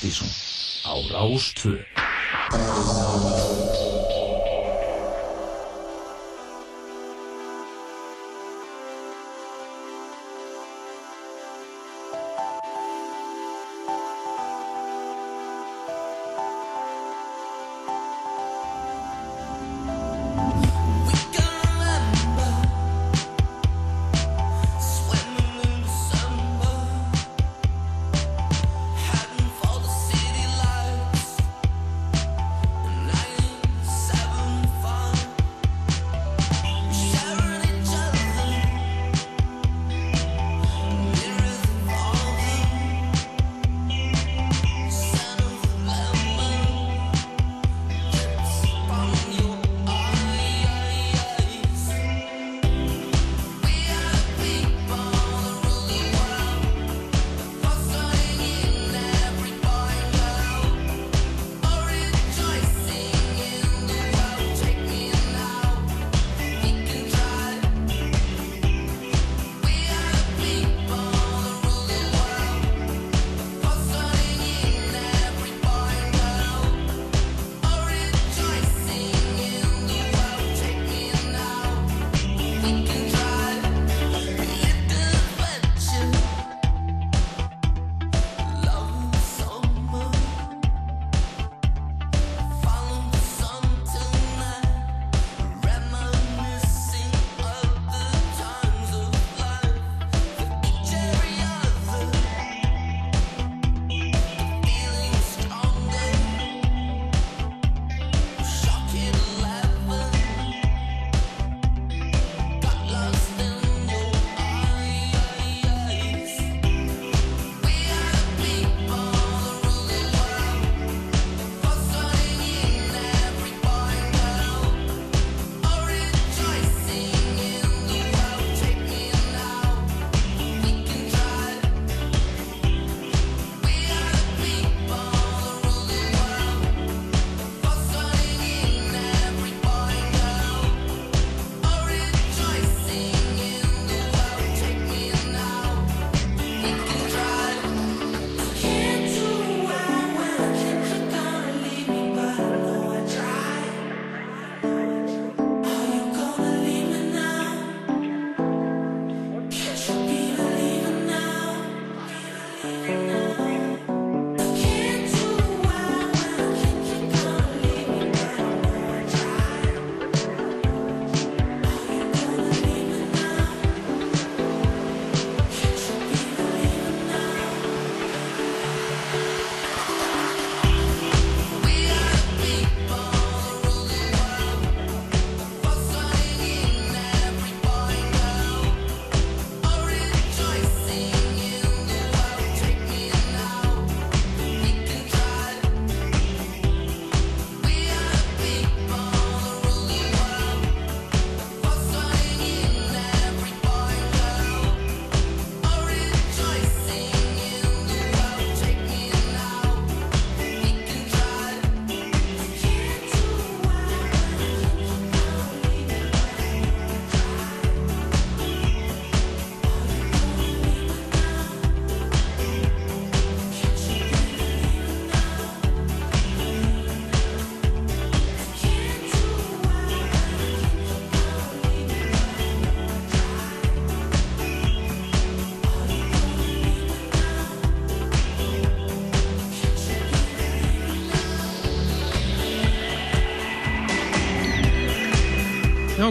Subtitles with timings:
[0.00, 0.28] Partíson
[0.82, 1.84] á Rástvö.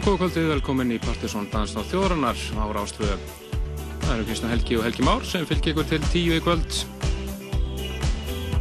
[0.09, 3.17] Góða kvöldið, velkomin í Partiðsson Dans á þjóðrannar á Rástvöðu.
[4.01, 6.77] Það eru Kristján Helgi og Helgi Már sem fylgir ykkur til tíu í kvöld.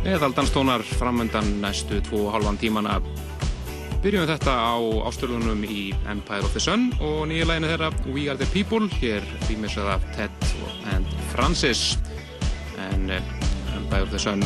[0.04, 2.98] Eðaldanstónar framöndan næstu tvo og halvan tímana.
[4.04, 4.76] Byrjum við þetta á
[5.08, 8.84] ástöðunum í Empire of the Sun og nýja læginu þeirra We Are the People.
[9.00, 10.48] Hér rýmisöða Ted
[10.92, 11.96] and Francis.
[12.90, 13.36] En eh,
[13.78, 14.44] Empire of the Sun.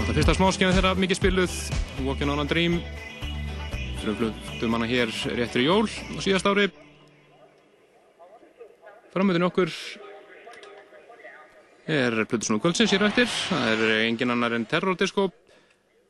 [0.00, 1.60] Þetta fyrsta smáskjæðin þeirra mikið spiluð.
[2.02, 2.82] Walking on a Dream
[4.02, 6.68] fluttum hana hér réttur í jól á síðast ári.
[9.14, 9.72] Framöðun okkur
[11.88, 13.26] er Plutusnú Kvöldsins hér eftir.
[13.26, 15.34] Það er engin annar en Terrordiskop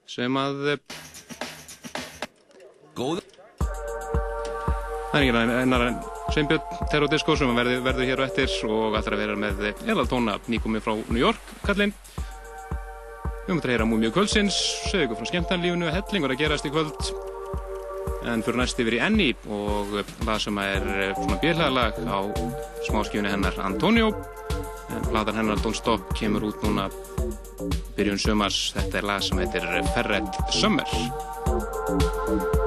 [0.09, 0.79] sem að
[2.99, 3.23] góð
[3.63, 9.25] það er engin annar en Sveinbjörn Terrordiskop sem verður, verður hér eftir og ætlar að
[9.25, 11.55] vera með Elaltóna nýkomið frá New York.
[11.65, 11.95] Kallinn
[13.49, 14.57] Við höfum að heyra múmið kvöldsins,
[14.91, 17.28] segja ykkur frá skemmtarlífunu, hellingur að gerast í kvöld.
[18.27, 19.95] En fyrir næst yfir í Enni og
[20.25, 22.21] það sem er eh, svona bjöðlaðalag á
[22.89, 24.11] smáskjöfni hennar Antonio.
[24.91, 26.89] En platan hennar Don't Stop kemur út núna
[27.97, 28.63] byrjun sömars.
[28.77, 32.58] Þetta er lag sem heitir Ferret Summer.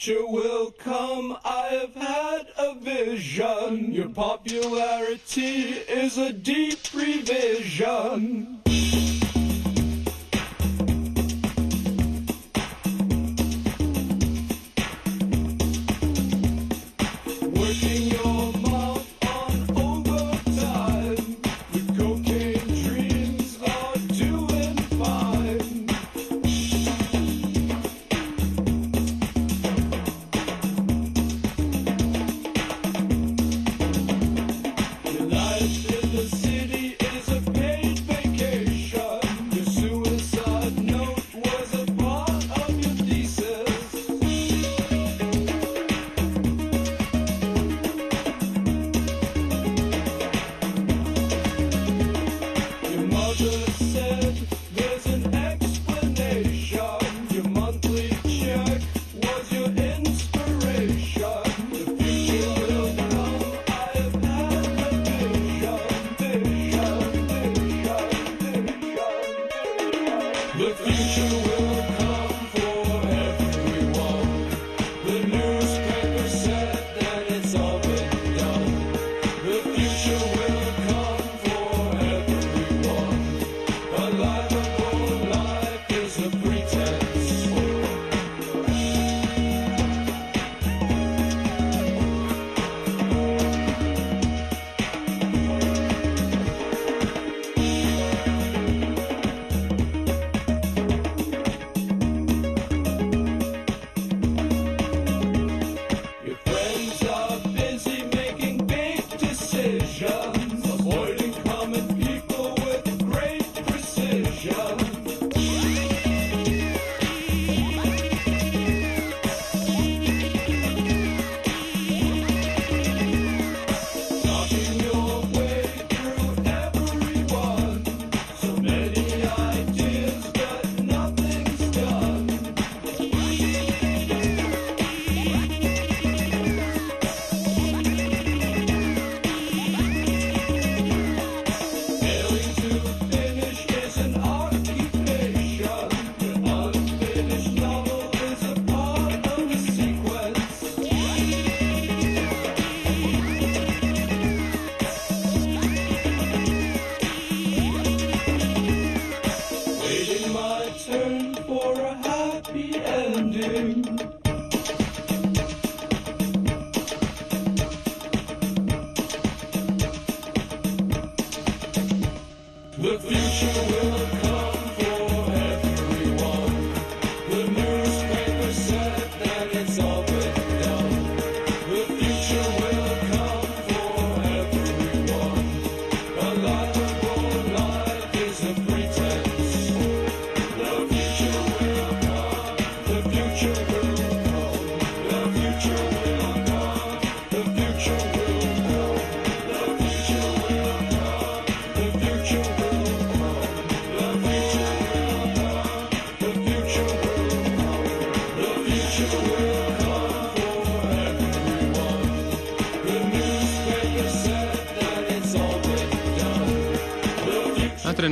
[0.00, 0.89] Future will come.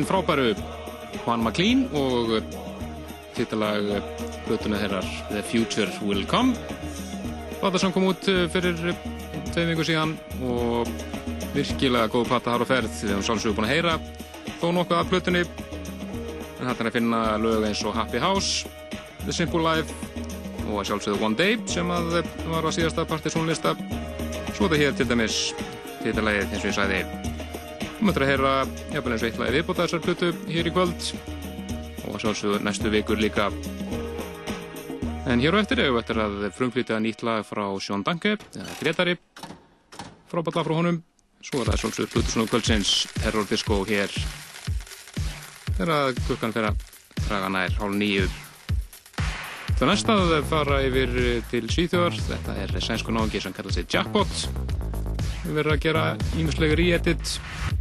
[0.09, 0.55] Frábæru
[1.25, 2.39] Juan McLean og
[3.37, 3.91] titalag
[4.47, 6.57] hlutuna þeirrar The Future Will Come.
[7.61, 8.79] Plata sem kom út eh, fyrir
[9.53, 10.15] tveim vingu síðan
[10.47, 10.89] og
[11.55, 13.97] virkilega góð plata har og ferð við hefum sálsögur búin að heyra
[14.61, 18.69] þó nokkuð af hlutunni en þetta er að finna lög eins og Happy House
[19.25, 19.95] The Simple Life
[20.69, 23.75] og sjálfsögðu One Day sem að var á síðasta partysónlista.
[24.53, 25.41] Svo þetta hér til dæmis
[26.03, 27.18] titalagið eins og ég sæði
[27.99, 28.51] Við möttum að heyra
[28.95, 31.07] jafnvel eins og eitt lagi viðbóta þessar plötu hér í kvöld
[32.07, 33.49] og sjálfsögur næstu vikur líka.
[35.27, 38.77] En hér á eftir hefur við eftir að frumflýta nýtt lag frá Sjón Danke, eða
[38.79, 39.17] Gretari,
[40.31, 41.01] frábært lag frá honum.
[41.43, 44.15] Svo er það sjálfsögur plötu svona kvöldsins Terror Disco hér
[45.81, 46.85] þegar klukkan fyrir að
[47.25, 48.29] draga nær hálf nýju.
[49.73, 51.19] Það næsta að fara yfir
[51.51, 54.47] til Svíþjóðar, þetta er sænsku náðungi sem kallar sig Jackpot.
[55.43, 56.07] Við verðum að gera
[56.39, 57.78] ímislega re-edit og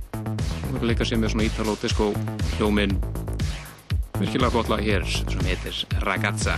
[0.81, 2.11] leika sér með svona ítalo-disco
[2.57, 2.97] hljóminn.
[4.17, 6.57] Virkilega flott lag hér sem heitir Ragazza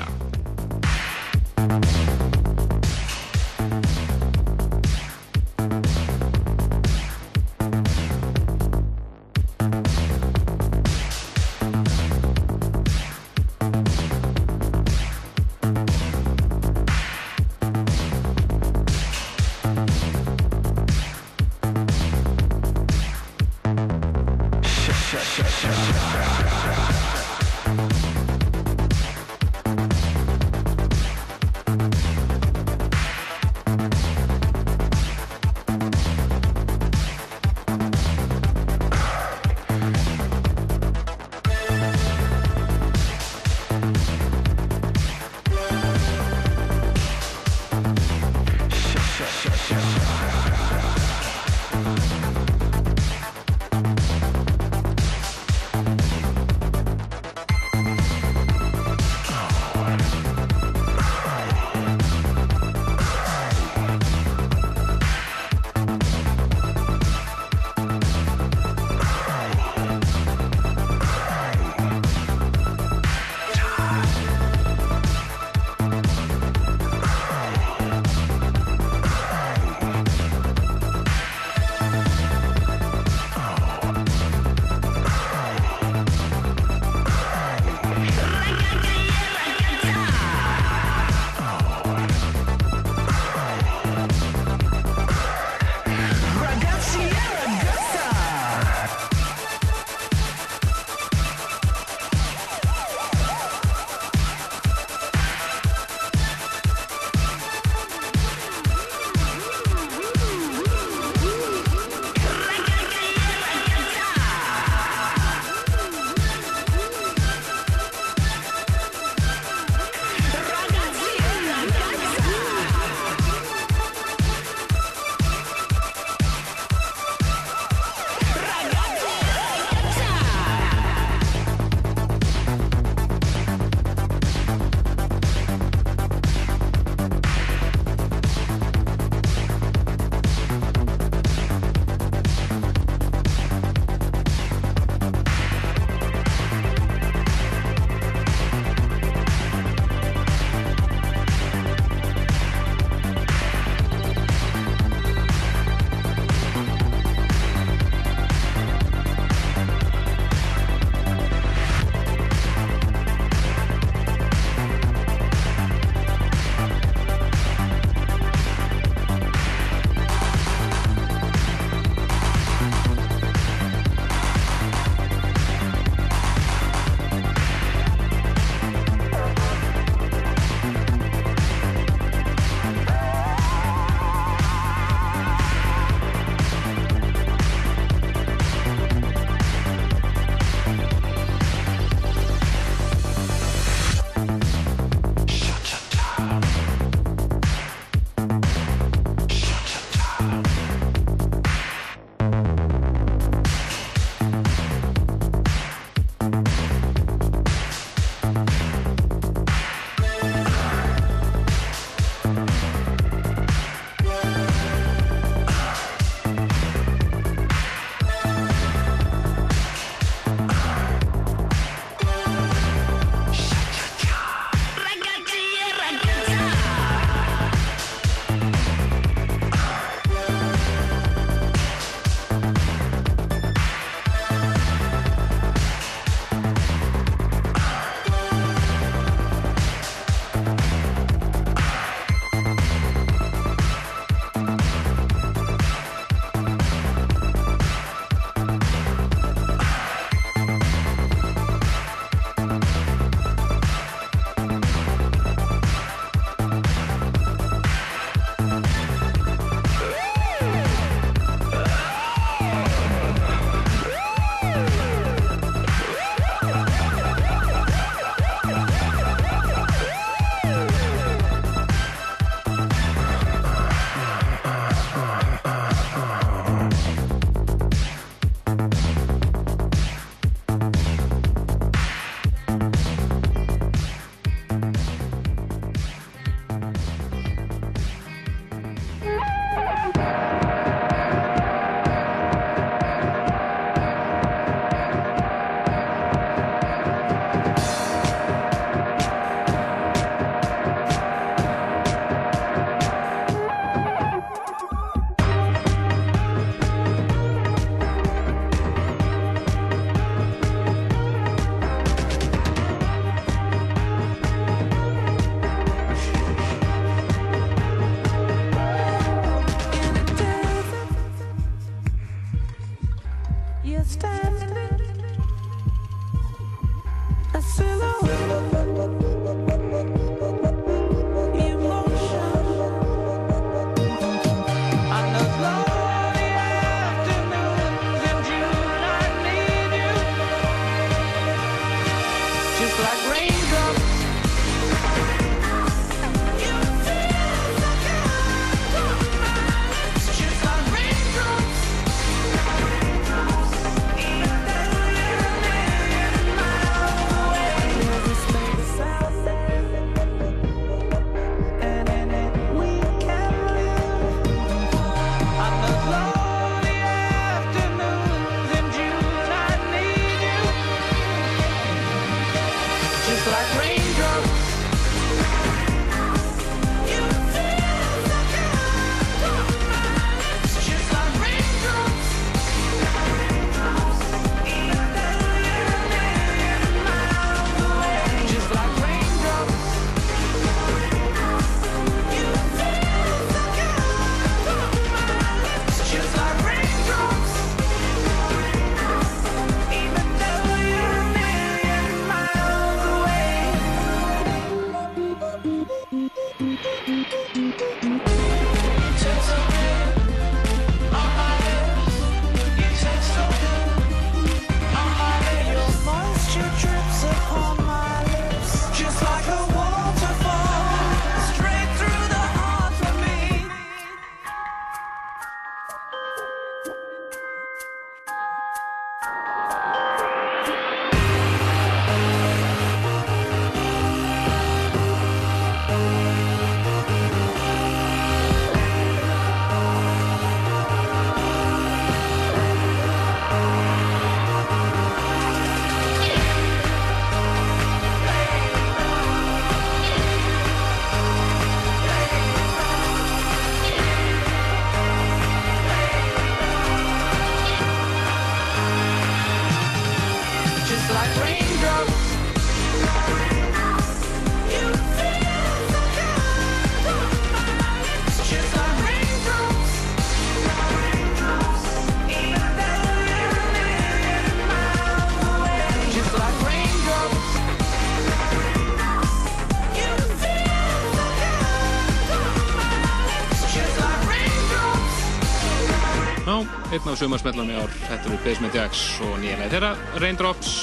[486.90, 487.74] einn af sumarsmellum í ár.
[487.86, 490.54] Þetta eru Basement Jacks og nýjanlega þeirra Raindrops.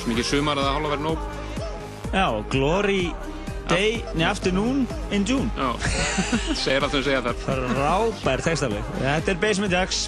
[0.00, 1.28] Svo mikið sumar að það hálfa verið nóg.
[2.14, 3.04] Já, Glory
[3.70, 4.80] Day, neða Afternoon
[5.14, 5.46] in June.
[5.54, 5.70] Já,
[6.64, 7.46] segir alltaf að segja það.
[7.46, 8.90] Frábær textafleg.
[8.98, 10.02] Þetta er Basement Jacks,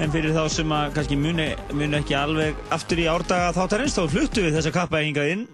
[0.00, 4.02] en fyrir þá sem að kannski muni, muni ekki alveg aftur í árdaga þáttarins, þá
[4.16, 5.46] fluttu við þessa kappa hingað inn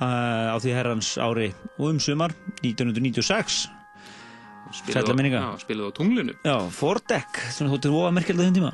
[0.00, 2.32] uh, á því herrans ári og um sumar
[2.64, 3.66] 1996.
[4.82, 5.38] Sætla minninga.
[5.38, 6.34] Já, spiluð á tunglinu.
[6.42, 8.72] Já, Fordek, svona þú til óa merkjald á þenn tíma.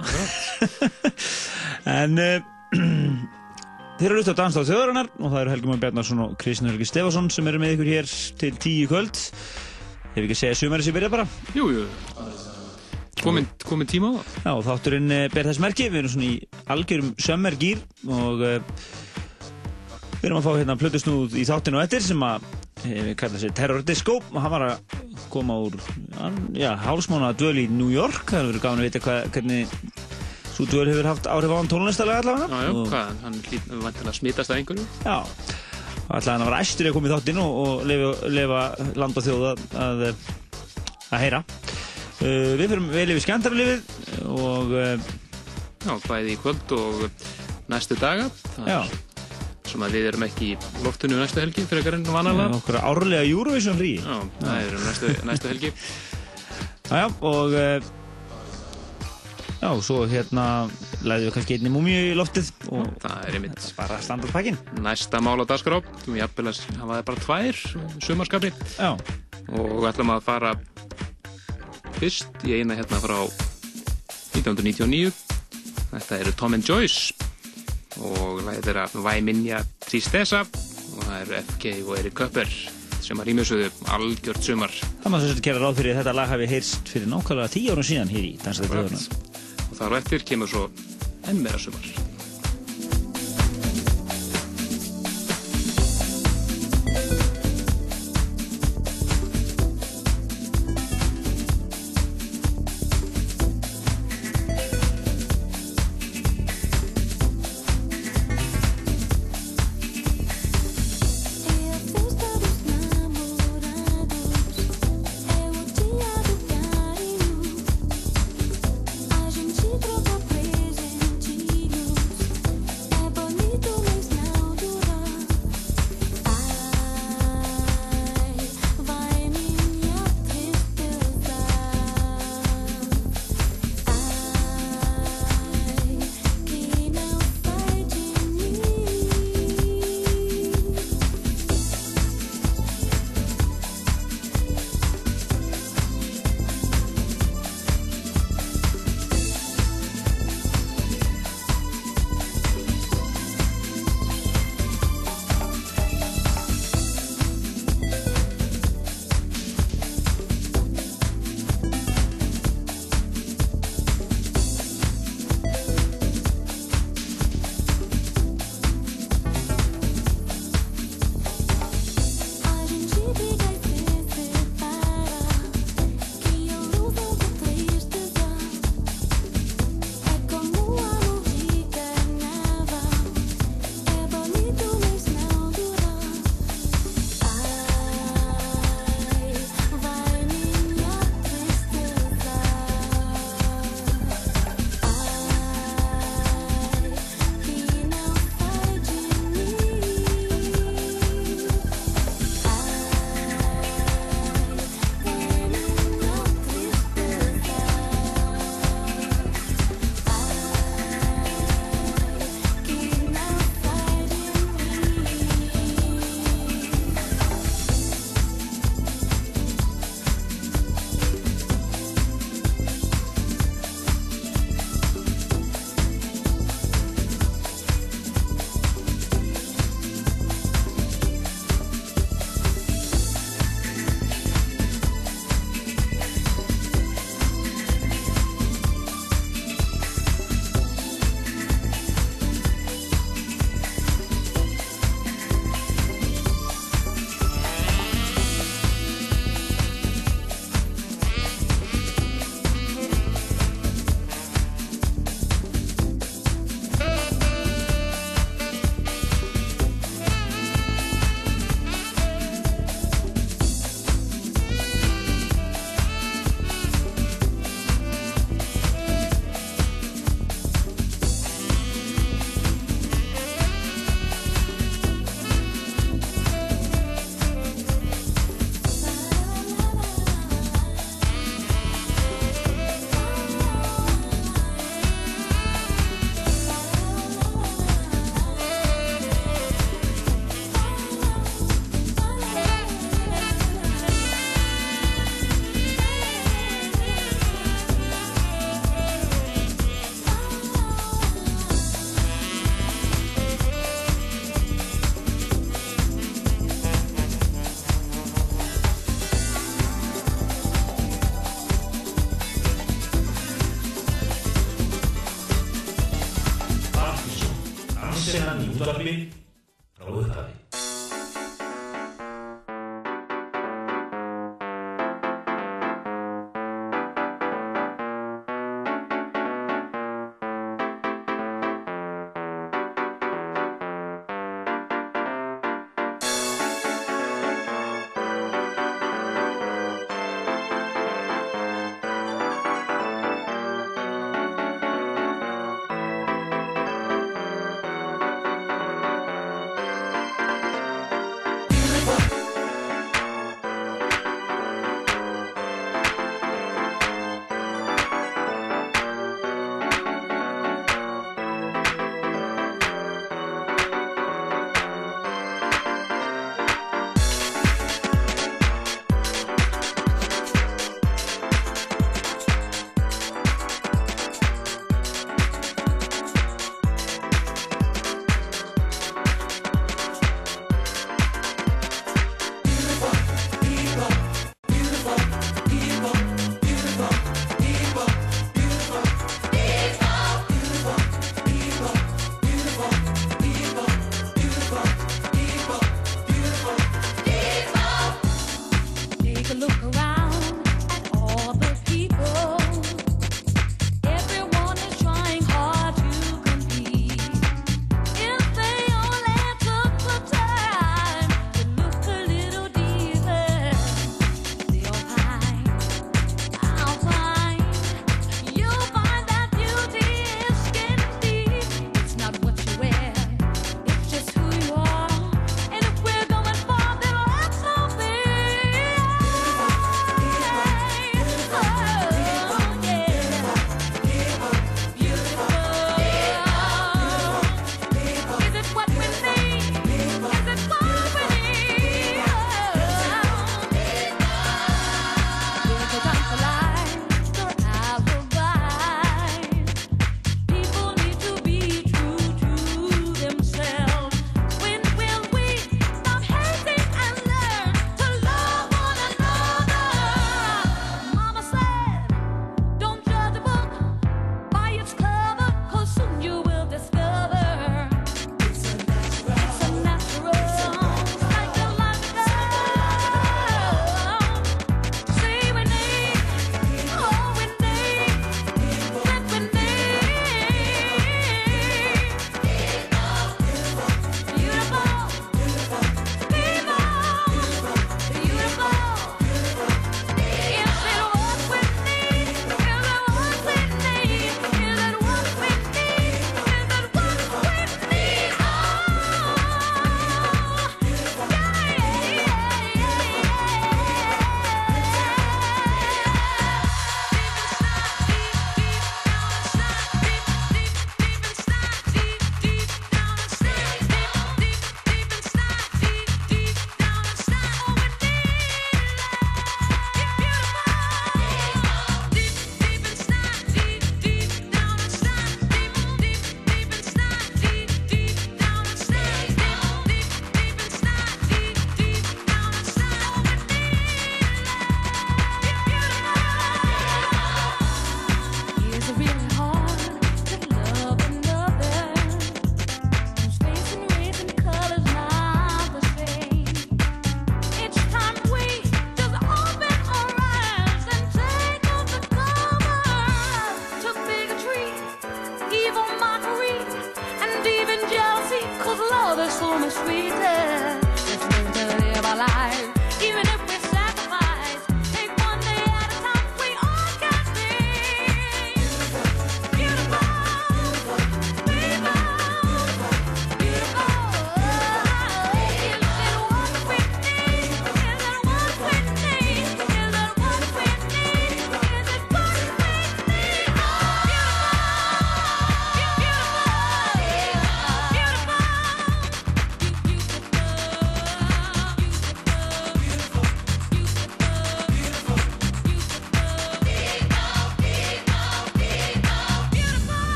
[2.01, 2.37] en uh,
[4.01, 6.89] þeir eru út á Danstáð þjóðarinnar og það eru Helgi Már Bjarnarsson og Kristján Helgi
[6.89, 9.21] Stefansson sem eru með ykkur hér til tíu kvöld.
[10.15, 11.27] Hefur ekki að segja sumari sem byrja bara?
[11.55, 11.85] Jú, jú.
[13.21, 14.33] Komin, komin tíma á það.
[14.47, 15.91] Já, þátturinn uh, ber þess merki.
[15.93, 18.81] Við erum svona í algjörum sömmergýr og uh,
[20.21, 22.49] við erum að fá hérna plötusnúð í þáttinu og eftir sem að
[22.81, 25.00] við kallum sér Terror Disco og hann var að
[25.33, 25.77] koma úr
[26.85, 28.25] hálsmána döl í New York.
[28.31, 29.75] Það hefur verið gáðin að vita hva, hvernig
[30.51, 32.49] svo döl hefur haft áhrif á hann tónlistalega allavega.
[32.51, 34.87] Já, já, hvað, hann hlýttum við að smitast af einhverju.
[35.05, 35.17] Já,
[36.09, 38.65] allavega hann var æstur að koma í þáttinn og, og lefa, lefa
[39.01, 39.55] land og þjóða
[39.87, 40.07] að,
[41.11, 41.45] að heyra.
[42.21, 45.13] Uh, Við fyrir vel yfir skemmtarlifið og uh,
[45.81, 47.07] Já, bæði í kvöld og
[47.73, 48.27] næstu daga.
[48.69, 48.83] Já
[49.71, 52.59] sem að við erum ekki í loftinu næstu helgi fyrir ekkar enn vanalega.
[52.59, 53.95] Okkur árlega Eurovision frí.
[54.03, 55.73] Já, það er næstu, næstu helgi.
[56.91, 57.91] Jájá, og uh,
[59.61, 60.47] já, svo hérna
[61.07, 64.61] læðum við kannski einni múmi í loftið og já, það er einmitt bara standardpakkin.
[64.83, 67.63] Næsta mál á dagskrá, er jafnvel að hafa það bara tvær
[68.09, 68.53] sumarskapi.
[68.75, 68.91] Já.
[69.51, 70.55] Og við ætlum að fara
[72.01, 73.19] fyrst í eina hérna frá
[74.35, 75.15] 1999.
[75.91, 77.30] Þetta eru Tom and Joyce
[77.99, 82.53] og lagið þeirra Væminja Tristessa og það eru FK og Erik Köpper
[83.01, 84.75] sem að rýmjössuðu algjört sumar.
[85.01, 88.13] Það maður svolítið gera ráð fyrir þetta lag hafi heyrst fyrir nákvæmlega tíu árum síðan
[88.13, 89.03] hér í Dansaði Döðurna
[89.67, 90.69] og þar og eftir kemur svo
[91.31, 92.10] enn meira sumar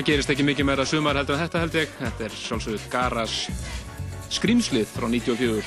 [0.00, 1.94] það gerist ekki mikið meira sumar heldur en þetta held ég.
[2.00, 3.36] Þetta er sjálfsögðu Garas
[4.32, 5.64] skrýmslið frá 94.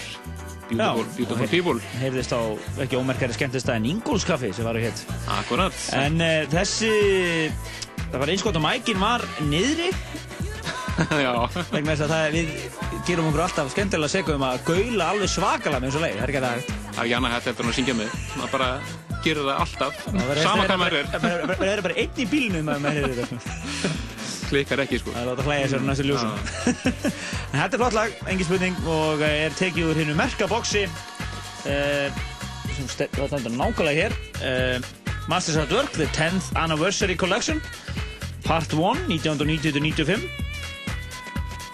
[0.74, 1.76] Beautiful, beautiful people.
[2.00, 2.42] Heyrðist á
[2.82, 5.04] ekki ómerkari skemmtistæðin Ingólfskaffi sem var á hétt.
[5.36, 5.76] Akkurat.
[6.00, 6.90] En uh, þessi,
[8.08, 9.92] það var einskot og mækin var niðri
[11.26, 11.34] Já,
[11.74, 12.50] vegna þess að það, við
[13.08, 16.18] gerum okkur alltaf skemmtilega segum um að gaula alveg svakalega með þessu leið.
[16.18, 18.18] Það er ekki að það það er ekki annað hægt eftir hann að syngja með.
[18.38, 18.70] Maður bara
[19.24, 20.04] gerir það alltaf.
[20.44, 21.12] Sama hvað maður er.
[21.14, 23.42] Það er bara einn í bílnum að maður þetta.
[24.54, 25.14] Klikkar ekki, sko.
[25.16, 26.34] Það er láta hlæja sér á næstu ljósum.
[27.54, 30.84] en þetta er flott lag, engin spurning, og eh, er tekið úr hinnu merka boksi
[30.86, 32.20] uh,
[32.76, 34.16] sem ste- það stendur nákvæmlega hér.
[34.44, 34.78] Uh,
[35.32, 37.62] Masters at Work, The 10th Anniversary Collection,
[38.46, 40.28] Part 1, 1990-95.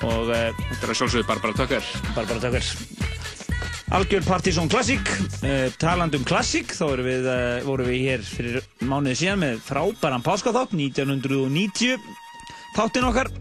[0.07, 1.91] Og uh, Þetta er að sjálfsögðu Barbara Tucker.
[2.15, 2.71] Barbara Tucker.
[3.97, 5.01] Algjör Partizón Classic,
[5.41, 9.59] uh, talandi um Classic, þá erum við, uh, vorum við hér fyrir mánuði síðan með
[9.67, 11.97] frábæran páskaþátt, 1990
[12.77, 13.31] þáttinn okkar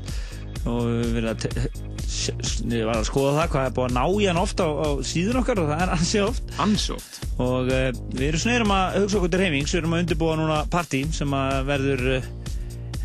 [0.68, 4.68] og við verðum að skoða það hvað er búið að ná í hann oft á,
[4.68, 7.18] á síðun okkar og það er ansi oft Ansótt.
[7.38, 10.38] og uh, við erum svona erum að hugsa okkur til heimings, við erum að undirbúa
[10.40, 12.30] núna partí sem að verður uh,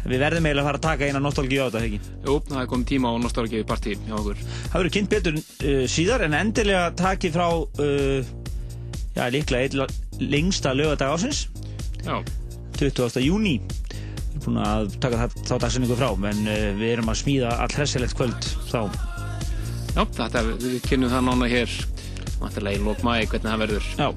[0.03, 1.99] við verðum eiginlega að fara að taka eina nostálgi á þetta, ekki?
[2.27, 4.41] Jú, það komið tíma á nostálgíu partí hjá okkur.
[4.43, 8.33] Það verður kynnt betur uh, síðar en endilega takið frá uh,
[9.15, 11.47] já, líklega einn lengsta lögadag ásins
[12.03, 12.19] Já,
[12.79, 13.21] 20.
[13.23, 13.61] júni
[14.47, 18.17] búin að taka það, þá dagsinningu frá en uh, við erum að smíða all hressilegt
[18.19, 18.81] kvöld þá
[19.93, 21.79] já, þetta, við kynnum það nána hér.
[22.41, 23.85] Vantarlega í lók mæ, hvernig það verður.
[23.99, 24.09] já,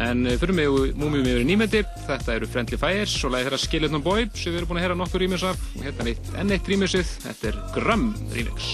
[0.00, 3.60] En uh, fyrir mig múmjum yfir í nýmeti, þetta eru Friendly Fires og lagi þeirra
[3.64, 6.32] Skeleton Boy sem við erum búin að heyra nokkur rýmis af og hérna er eitt,
[6.38, 8.70] enn eitt rýmisið, þetta er Grum remix.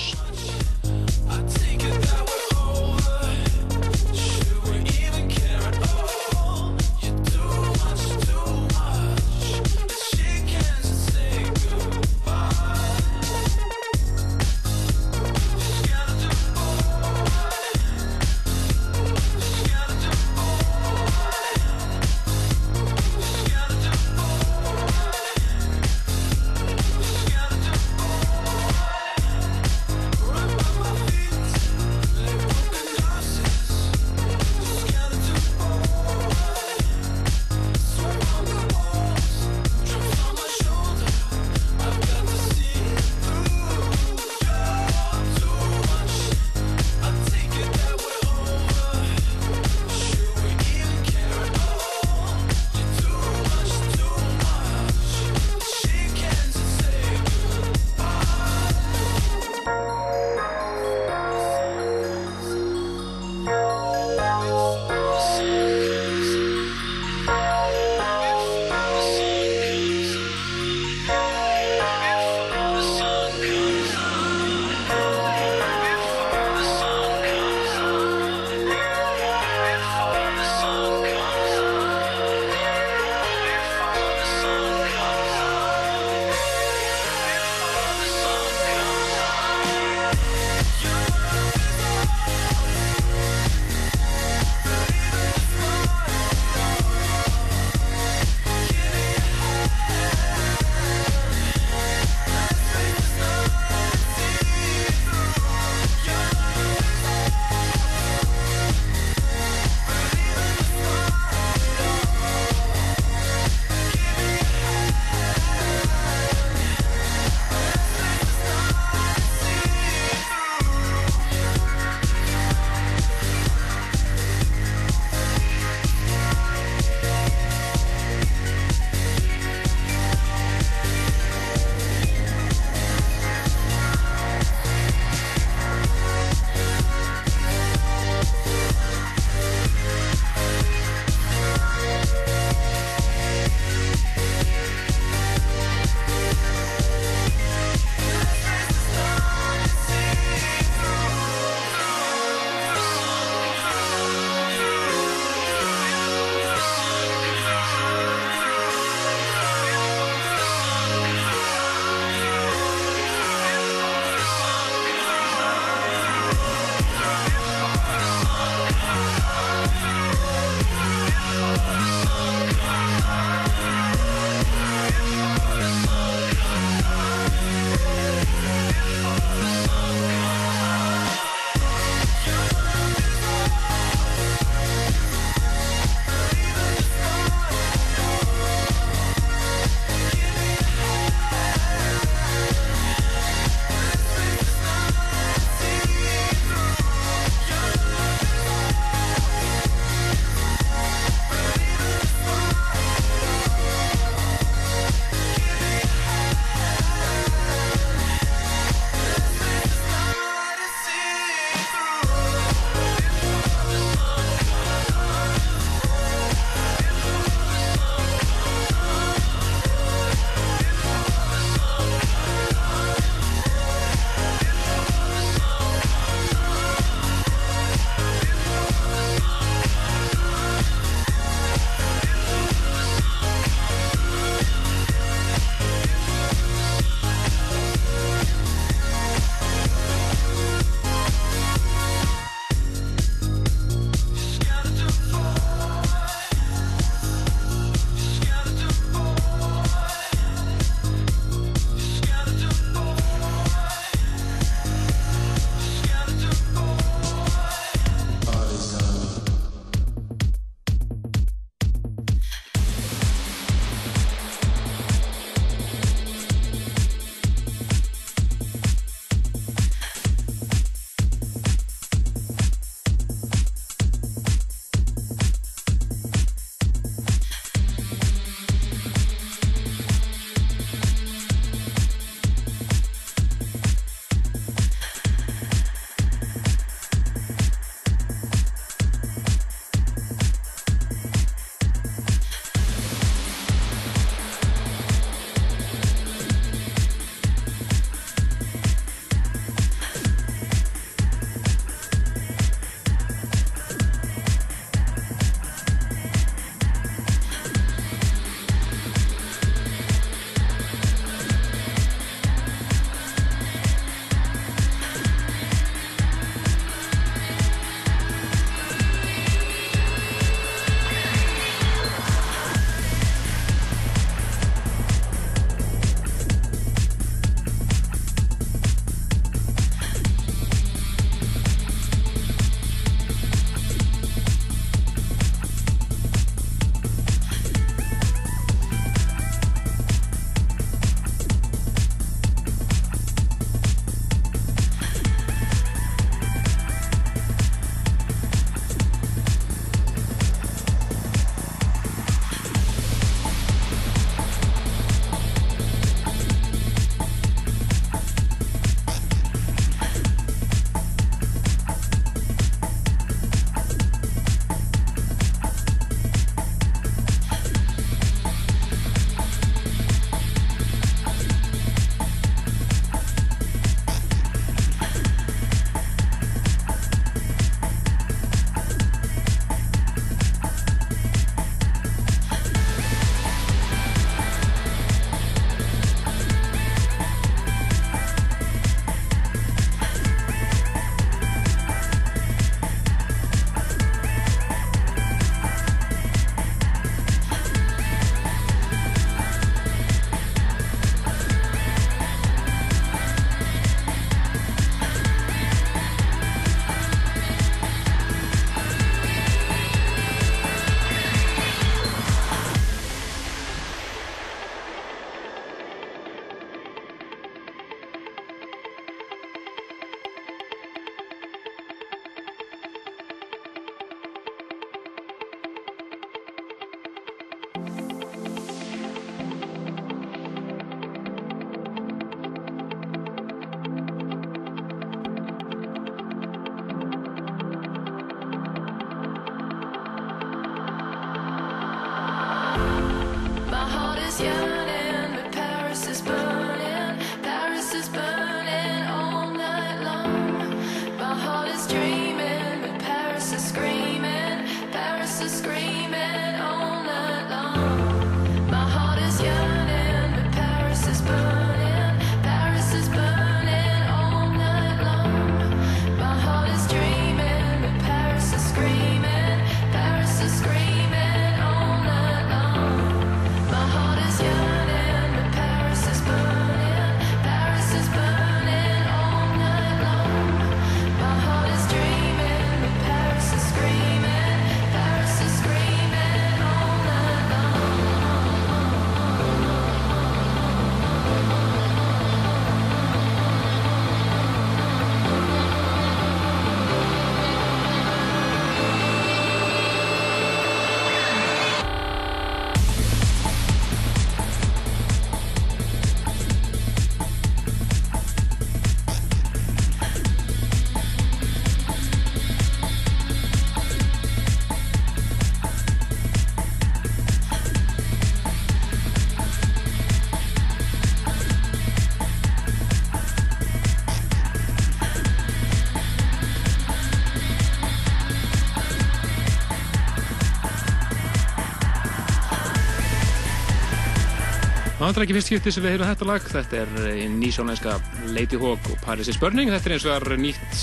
[534.96, 536.28] Er ekki fyrst skipti sem við heyrum þetta lag.
[536.32, 537.74] Þetta er eh, nýsjónlenska
[538.16, 539.50] Lady Hawk og Paris is Burning.
[539.52, 540.62] Þetta er eins og er nýtt,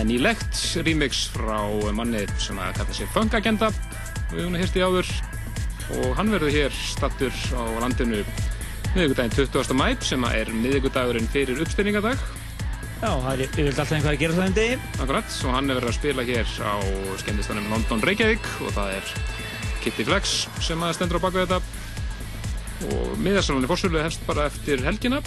[0.00, 1.58] er nýlegt remix frá
[1.92, 3.68] manni sem að kalla sig Funk Agenda.
[4.30, 5.12] Við höfum hérst í áður
[5.98, 8.22] og hann verður hér stattur á landinu
[8.94, 9.76] miðvikudaginn 20.
[9.76, 12.24] mæp sem er miðvikudagurinn fyrir uppstyrningadag.
[13.04, 14.82] Já, það er yfirleitt alltaf einhvað að gera það um degi.
[14.96, 16.74] Akkurat, og hann er verið að spila hér á
[17.20, 19.16] skemmtistanum London Reykjavík og það er
[19.84, 21.60] Kitty Flex sem að stendur á baku þetta
[23.24, 25.20] og miðarsalunni fórsölu hefst bara eftir helgina.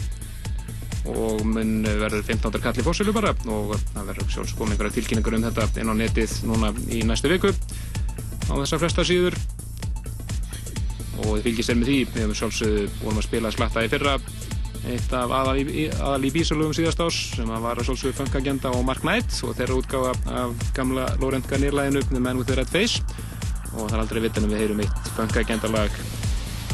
[1.10, 2.60] Og mun verður 15.
[2.62, 3.32] kall í fórsölu bara.
[3.50, 7.32] Og það verður sjálfs komið einhverja tilkynningur um þetta inn á netið núna í næstu
[7.32, 7.50] viku.
[7.50, 9.38] Á þessar flesta síður.
[11.24, 11.98] Og þið fylgist er með því.
[12.12, 14.14] Við hefum sjálfsögðu vorum að spila slatta í fyrra.
[14.88, 18.38] Eitt af aðal í, aðal í bísalugum síðast ás sem að var að sjálfsögðu Funk
[18.38, 22.62] Agenda og Mark Knight og þeirra útgáfa af gamla Lorentga nýrlæðinu The Man with the
[22.62, 23.02] Red Face.
[23.74, 25.41] Og það er aldrei vitan um við heyrum eitt Funk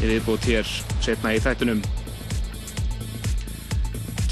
[0.03, 0.67] Í viðbútt hér
[1.03, 1.79] setna í þættunum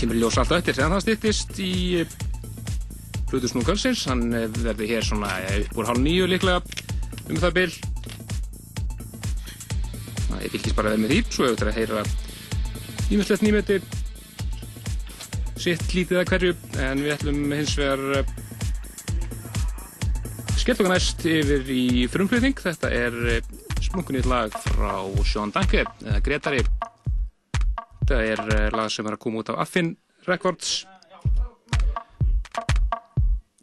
[0.02, 1.74] kemur í ljós allt eftir þegar það stýttist í
[3.32, 6.60] Plutus Núkalsins hann eh, verður hér svona eh, upp úr hálf nýju líklega
[7.30, 7.70] um það bil.
[10.26, 12.04] Það er fylgist bara vel með því svo hefur þetta að heyra
[13.12, 13.80] ímestlegt nýmeti
[15.62, 16.54] sitt lítið að hverju.
[16.90, 18.36] En við ætlum hins vegar eh,
[20.58, 22.60] skellt okkar næst yfir í frumflutning.
[22.60, 23.22] Þetta er
[23.92, 24.94] splunkunýtt lag frá
[25.28, 29.90] Sean Danke eða Gretari þetta er eh, lag sem er að koma út á Affin
[30.24, 30.86] Records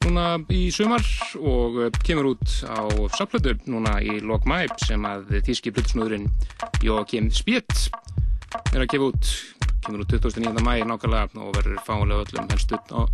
[0.05, 1.05] núna í sumar
[1.41, 2.85] og eh, kemur út á
[3.17, 6.29] sapplötu núna í Log Mæp sem að þíski plötusnúðurinn
[6.85, 7.89] Joachim Spiet
[8.75, 9.33] er að gefa út
[9.87, 10.61] kemur út 29.
[10.61, 13.09] mæ nákvæmlega og verður fáinlega öllum helstu á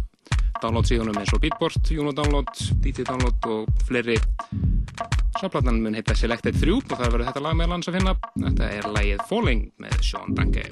[0.64, 2.48] download síðunum eins og Beatport, Juno Download,
[2.80, 4.16] DT Download og fleiri
[5.40, 8.16] Sáplatnan mun heita Selected 3 og það verður þetta lag með lands að finna.
[8.38, 10.68] Þetta er lagið Falling með Sean Danke.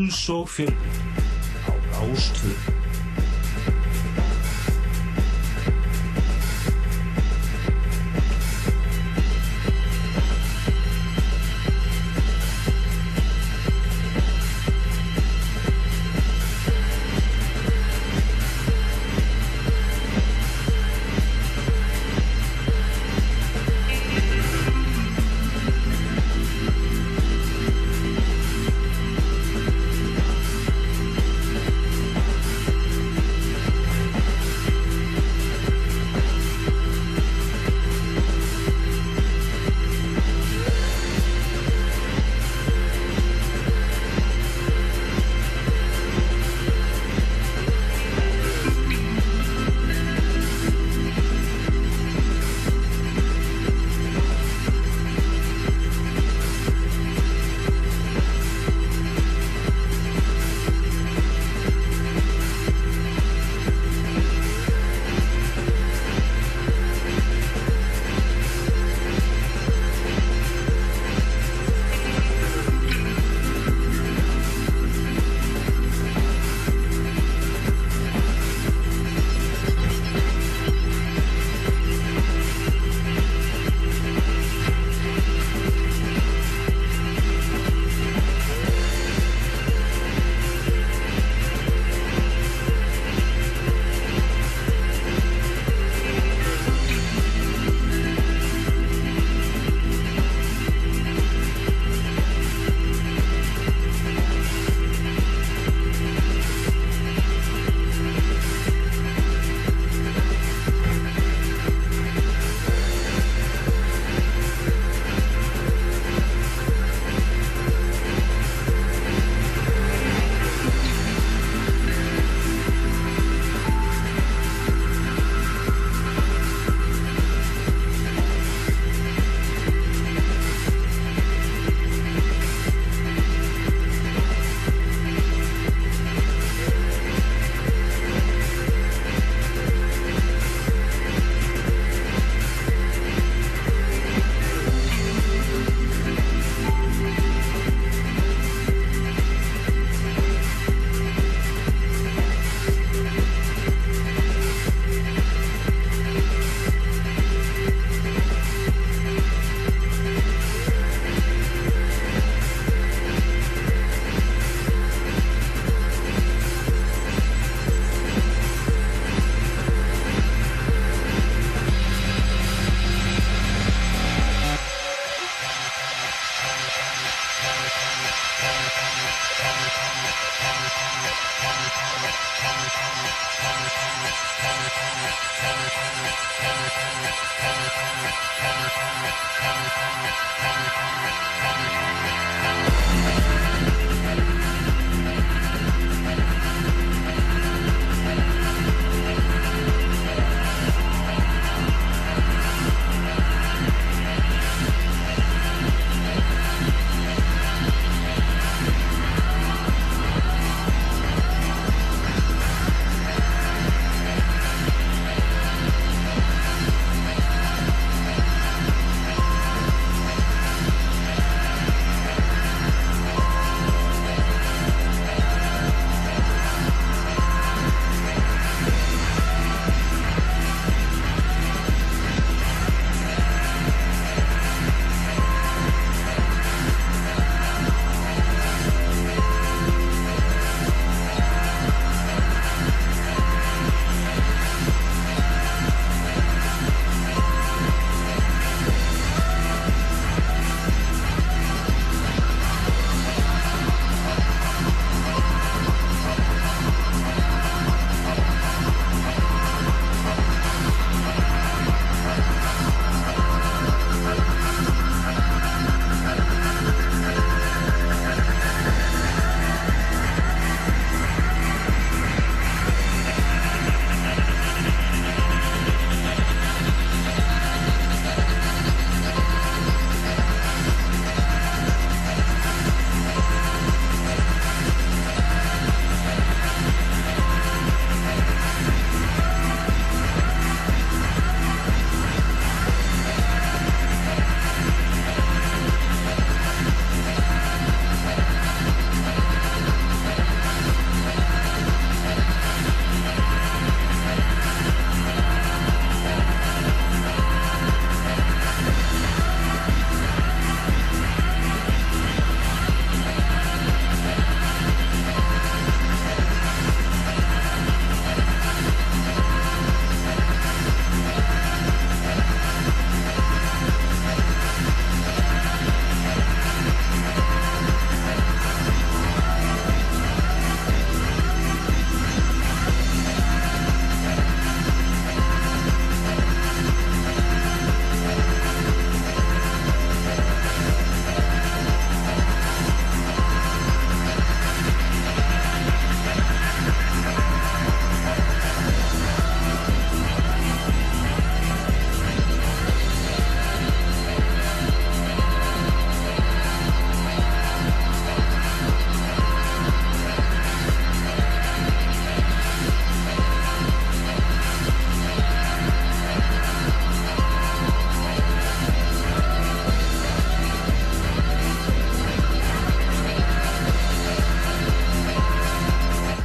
[0.00, 1.20] Púls og fjölbreytni
[1.68, 2.69] á Rástvö.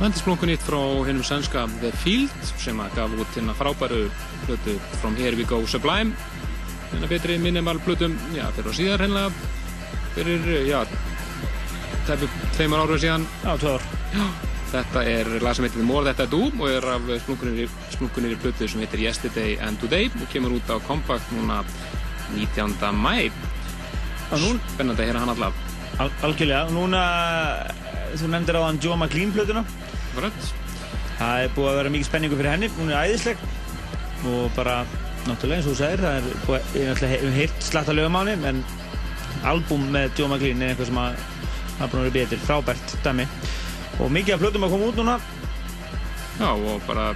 [0.06, 0.78] Helvindisblókunnitt frá
[1.08, 4.04] hennum sænska The Field sem að gaf út hérna frábæru
[4.44, 6.14] plötu From Here We Go Sublime
[6.92, 9.24] hérna betri minimal plötum já, fyrir og síðar hérna
[10.14, 10.84] fyrir, já
[12.06, 13.88] tæpu tveimur árum síðan Já, ár.
[14.76, 18.38] þetta er lag sem heitir The More That I Do og er af splunkunir, splunkunir
[18.44, 21.64] plötu sem heitir Yesterday and Today og kemur út á Compact núna
[22.36, 22.78] 19.
[22.94, 23.32] mæ
[24.30, 25.66] spennandi að heyra hann allaf
[26.00, 27.02] al algjörlega, núna,
[28.20, 29.64] þú nefndir á hann Joe McLean plötuna.
[31.46, 33.42] Það er búið að vera mikið spenningu fyrir henni, hún er æðisleg
[34.26, 34.80] og bara,
[35.28, 38.22] náttúrulega eins og þú sagðir, það er búið, ég hef heyrt slatt að lögum á
[38.26, 38.64] henni, en
[39.52, 43.28] albúm með Joe McLean er eitthvað sem að er búin að vera betur, frábært dæmi.
[44.00, 45.20] Og mikið af plötum að koma út núna,
[46.40, 47.12] Já, og bara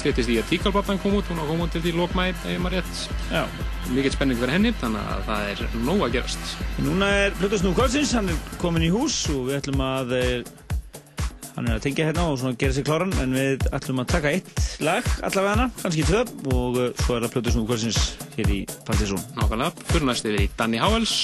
[0.00, 2.82] stýttist í að Tíkalbatan kom út, hún á kom út til því lokmæ, ef maður
[2.82, 3.62] rétt.
[3.94, 6.52] Mikið spenning fyrir henni, þannig að það er nóg að gerast.
[6.82, 10.52] Núna er Plutusnúð Kvöldsins, hann er komin í hús og við ætlum að eh,
[11.56, 14.32] hann er að tengja hérna og svona gera sér kláran en við ætlum að taka
[14.32, 16.22] eitt lag allavega hana, kannski tvö
[16.54, 18.00] og eh, svo er það Plutusnúð Kvöldsins
[18.38, 19.22] hér í Pantisón.
[19.36, 21.16] Nákvæmlega, fyrir næst yfir í Danny Howells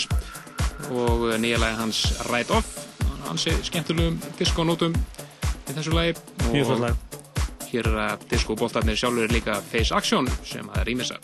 [0.93, 2.79] og nýja lagi hans Right Off,
[3.27, 6.17] hans er skemmtilegum diskonótum í þessu lagi.
[6.81, 6.97] Lag.
[7.69, 11.21] Hér er að diskobóltarnir sjálfur líka Face Action sem að er rýmisa.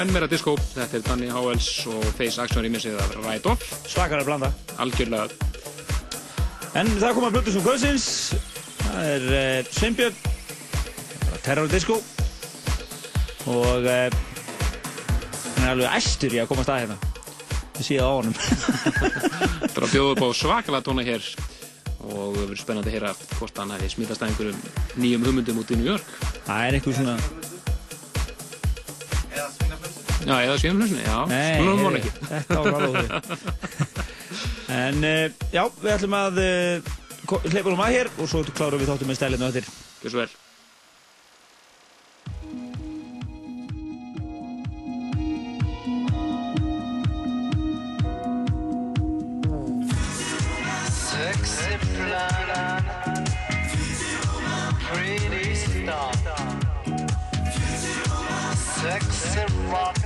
[0.00, 4.26] Enn meira disco, þetta er Danny Howells og Face Action remixið af Ride Off, Svakalega
[4.28, 4.52] blanda.
[4.78, 5.28] algjörlega,
[6.76, 8.06] En það kom að blötu sem Guðsins.
[8.82, 10.18] Það er uh, Sveinbjörn,
[11.46, 11.96] Terror Disco
[13.46, 14.10] og uh,
[15.54, 16.98] hann er alveg æstur í að komast að hérna.
[17.78, 18.36] Ég sé það á honum.
[19.62, 21.30] þetta er að bjóða upp á svakalega tóna hér
[22.06, 24.60] og það verður spennandi að heyra hvort hann hefði smitast að einhverjum
[25.00, 26.14] nýjum hugmyndum út í New York.
[26.46, 27.18] Það er einhver svona...
[30.26, 32.12] Já, eða svíðumlösni, já, svona hún ekki.
[32.32, 33.08] þetta var alveg.
[34.66, 36.88] En uh, já, við ætlum að uh,
[37.52, 39.70] hleypa um að hér og svo klárum við þáttum með stælinu eftir.
[40.02, 40.34] Gjör svo vel.
[54.86, 56.12] Pretty star
[58.56, 60.05] Sexy rocket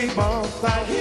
[0.00, 0.97] we won't.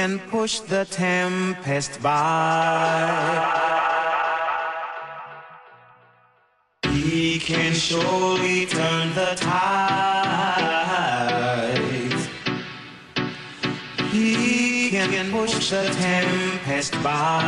[0.00, 2.10] can push the tempest by.
[6.90, 9.60] He can surely turn the tide.
[14.10, 17.42] He can push the tempest by.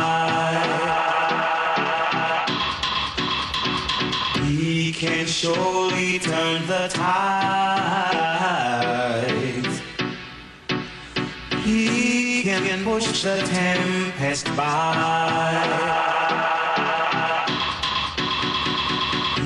[4.45, 7.92] He can surely turn the tide.
[12.93, 14.93] Push the tempest by.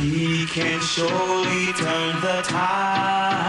[0.01, 3.46] He can surely turn the tides.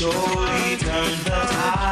[0.00, 1.90] Surely turn the tide.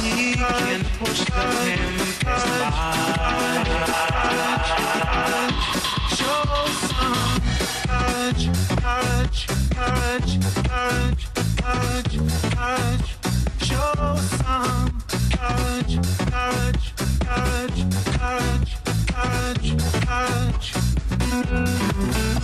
[0.00, 3.04] He can push the tempest by.
[6.16, 6.48] Show
[6.88, 7.42] some
[7.84, 8.44] courage,
[8.80, 9.40] courage,
[9.76, 10.32] courage,
[10.64, 11.24] courage,
[11.60, 12.16] courage,
[12.54, 13.10] courage.
[13.60, 13.92] Show
[14.40, 14.88] some
[15.36, 15.94] courage,
[16.32, 16.86] courage,
[17.20, 17.80] courage,
[18.16, 18.72] courage,
[20.00, 20.68] courage,
[21.36, 22.43] courage.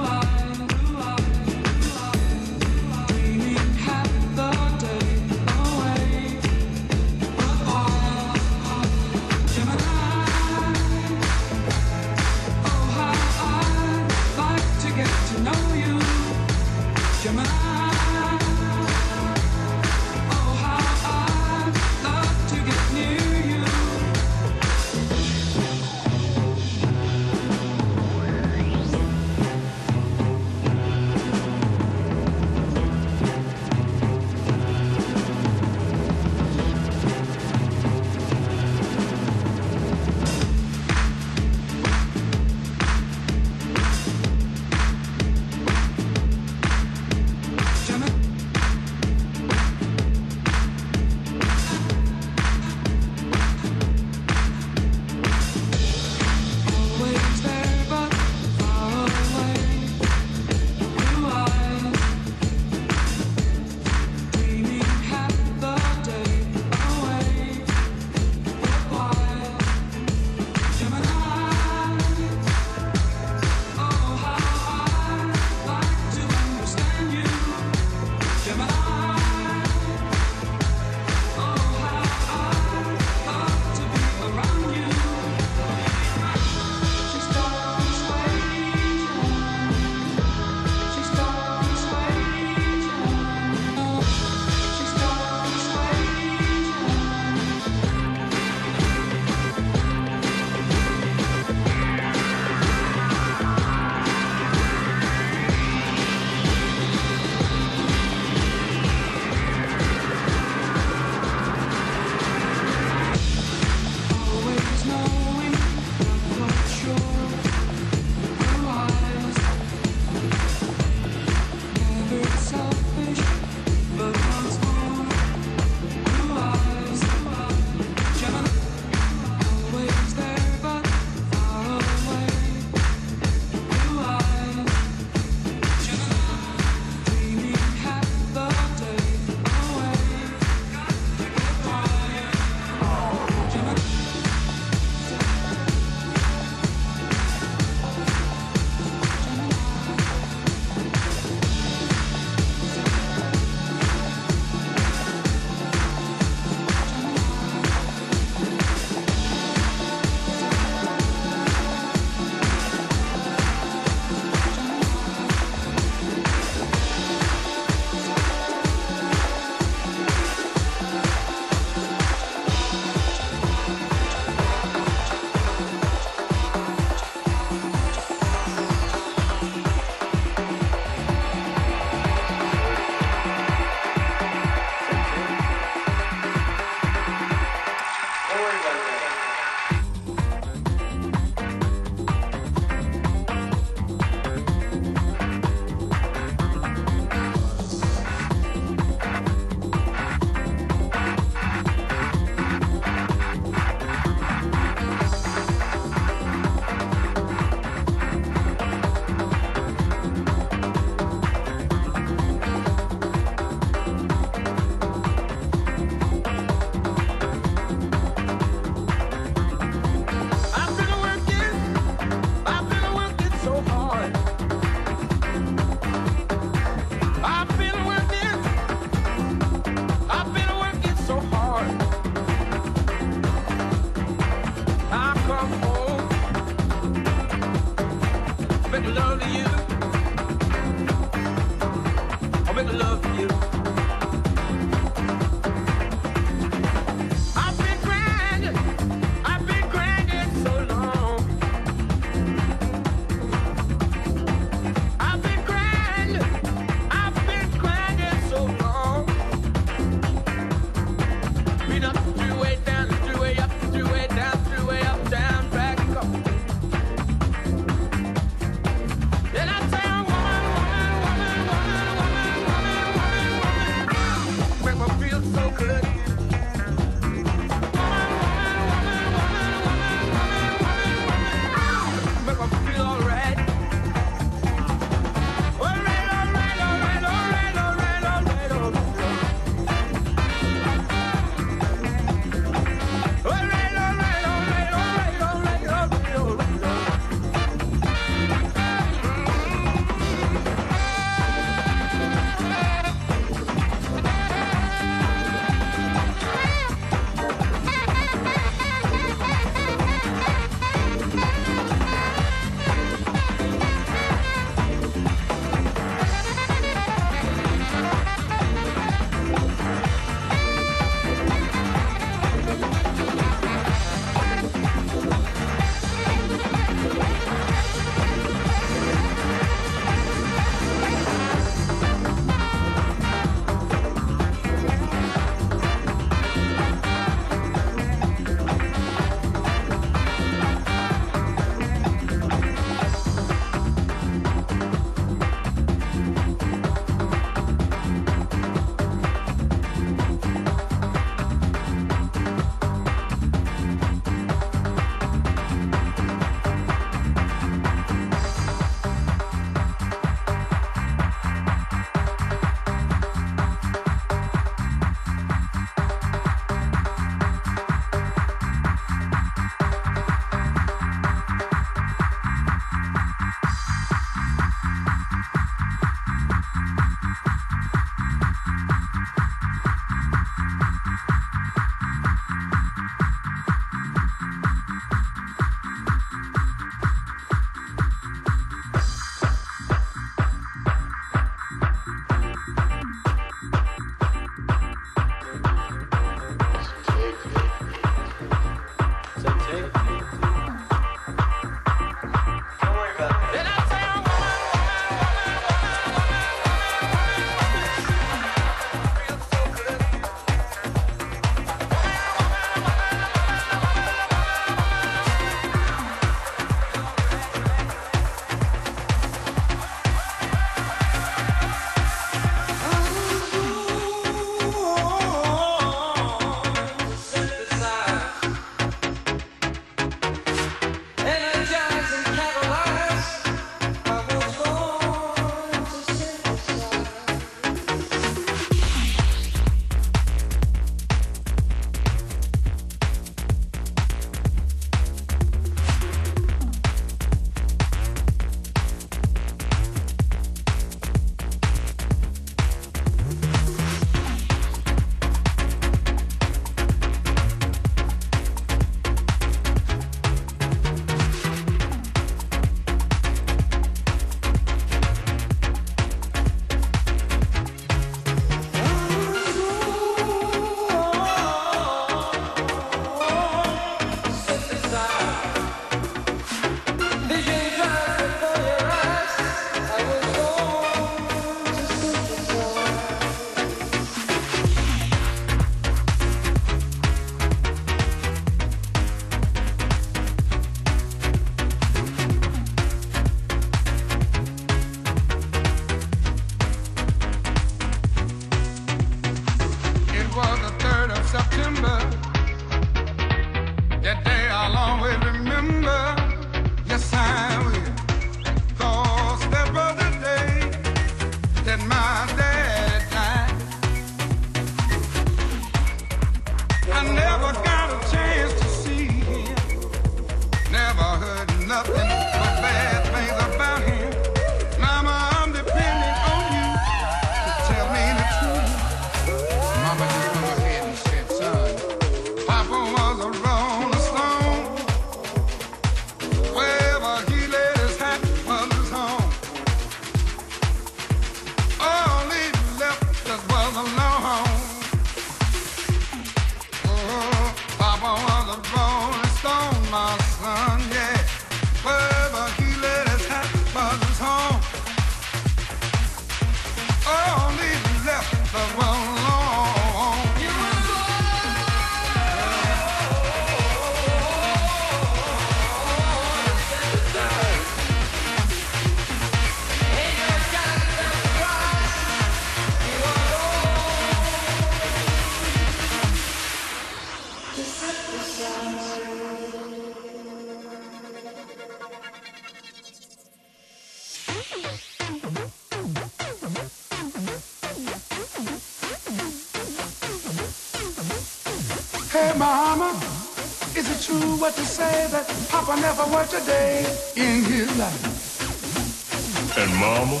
[595.44, 596.64] Papa never worked a day
[596.96, 599.36] in his life?
[599.36, 600.00] And mama,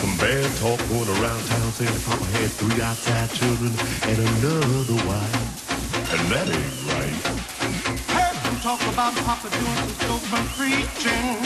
[0.00, 3.68] some bad talk going around town saying that Papa had three outside children
[4.08, 6.08] and another wife.
[6.08, 7.20] And that ain't right.
[8.16, 10.24] Heard them talk about Papa doing some dope
[10.56, 11.36] preaching.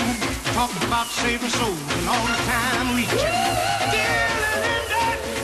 [0.55, 3.27] Talk about saving souls and all the time reaching.
[3.91, 5.40] Dealing in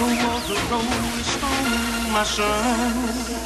[0.00, 3.39] Papa was a rolling stone, my son.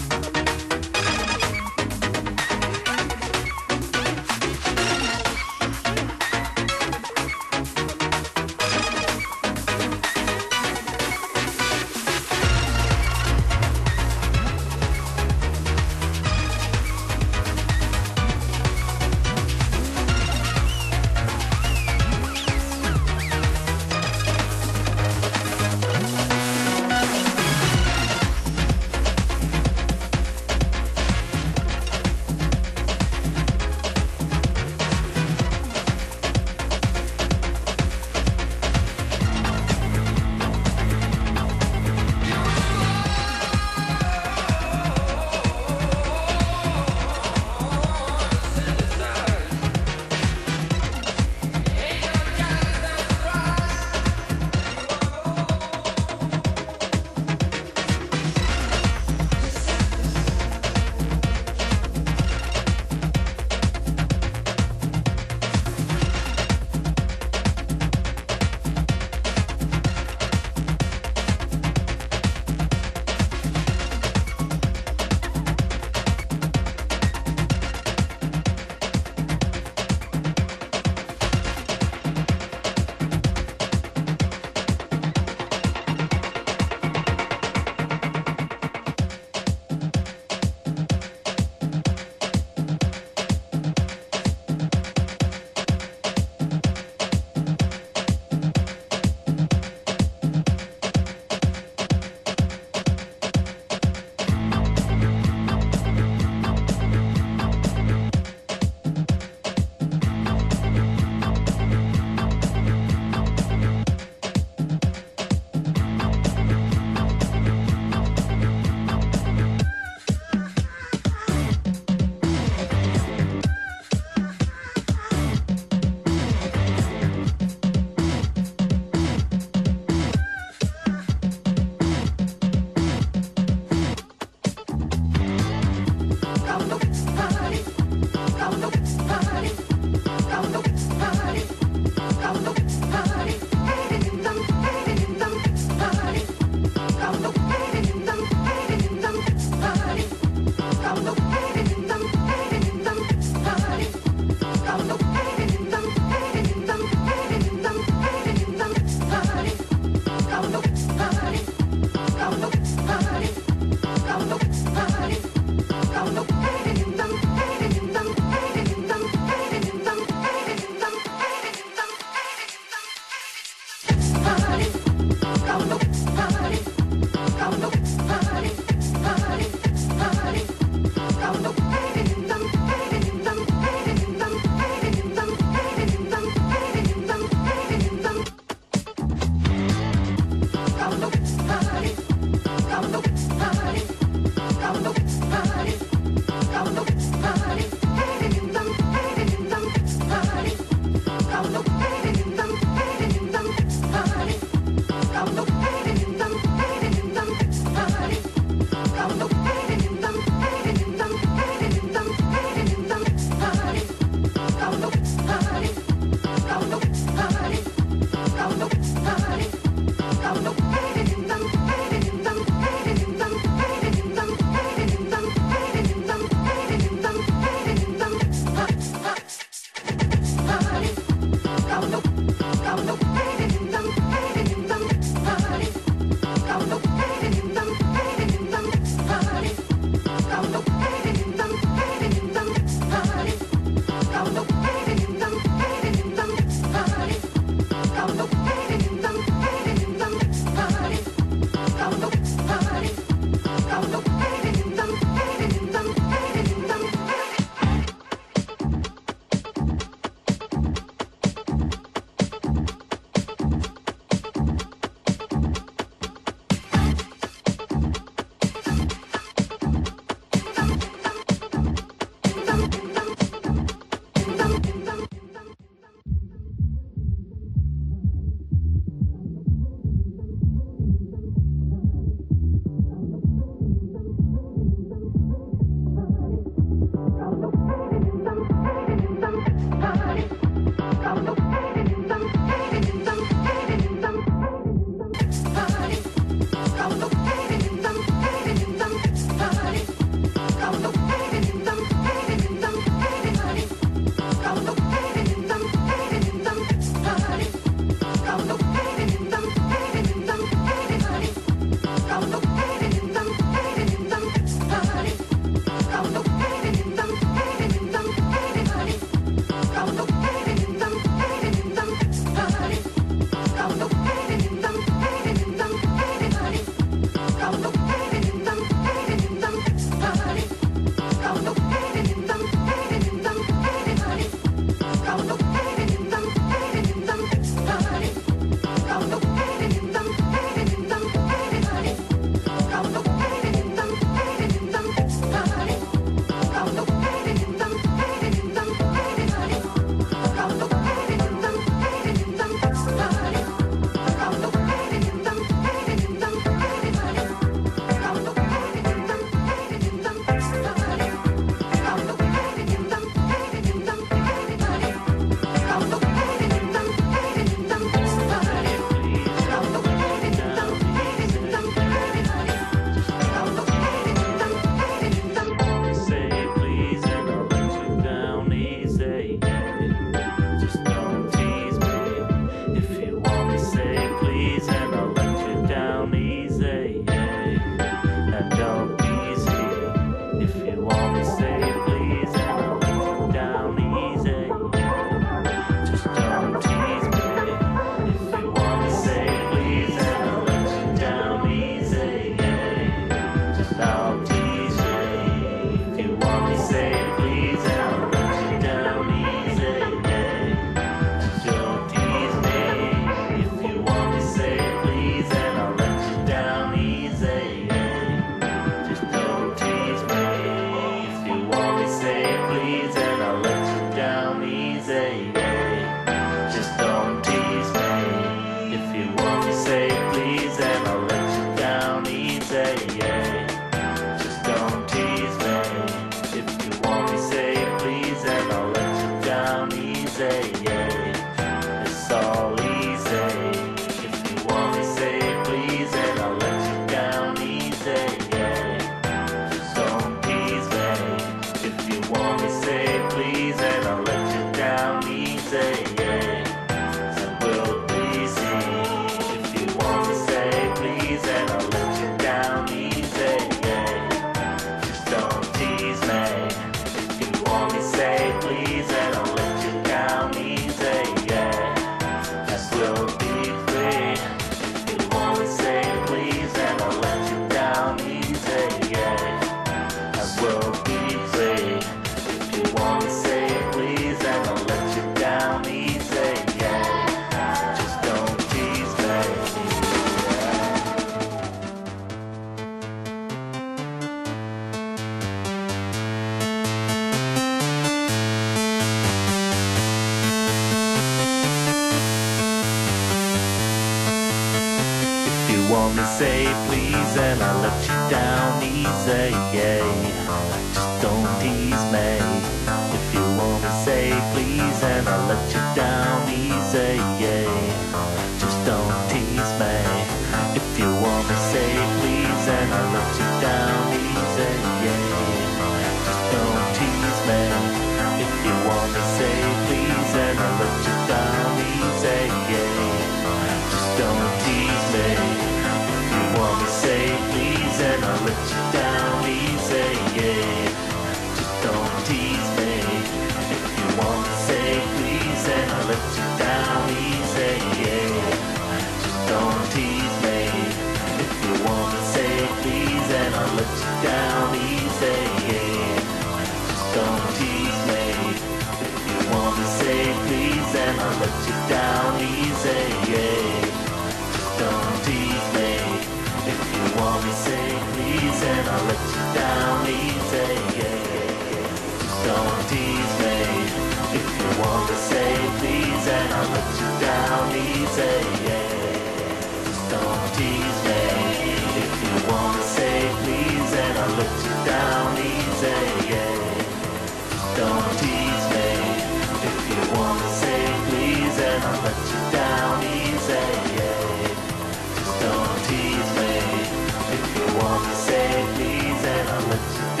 [597.63, 600.00] wanna say please and I'll let you.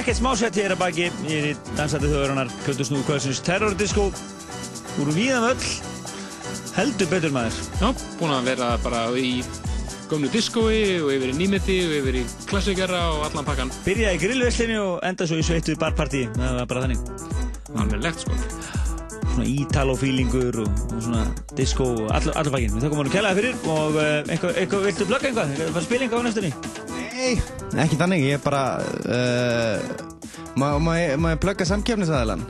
[0.00, 4.10] ekkert smásett ég er að baki Ég er í dansætið þauðurinnar Kvöldusnúðu kvölsins terrordiskó
[4.98, 5.66] Úr viðan um öll.
[6.74, 7.58] Heldur betur maður.
[7.80, 9.40] Já, búin að vera bara í
[10.10, 13.72] gömlu diskói og yfir í nýmiti og yfir í klassikara og allan pakkan.
[13.86, 16.26] Byrjaði í grillveslinu og enda svo í sveittu barparti.
[16.34, 17.00] Það var bara þannig.
[17.80, 18.40] Alveg sko.
[19.30, 21.24] Svona ítalofílingur og, og svona
[21.54, 25.06] diskó og all, allur pakkin Við þakkum honum kælaði fyrir og eh, eitthvað, eitthvað viltu
[25.06, 25.54] blögga eitthvað?
[25.68, 26.02] Eitthvað spil
[27.78, 29.76] Ekki þannig, ég er bara uh,
[30.58, 32.42] Má ma, ég ma, ma, plugga samkjöfnisæðilan?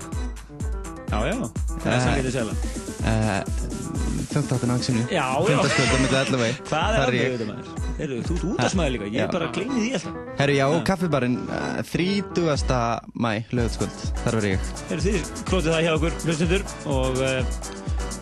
[1.11, 1.51] Já, já, eh,
[1.83, 2.63] það er samkjöfnisæðilan
[3.11, 3.37] eh,
[4.31, 5.61] Fjöndtáttinn áksinu Já, já.
[6.71, 7.77] Hvað er andið þetta maður?
[8.01, 10.15] Þú ert út af smæði líka, ég er bara klingið í alltaf.
[10.39, 11.35] Herru, já, kaffibarinn,
[11.91, 12.79] 30.
[13.13, 14.71] mæ, lögutskvöld, þar verður ég.
[14.89, 16.65] Herru, þið klótið það hjá okkur, hlustendur
[16.95, 17.21] og,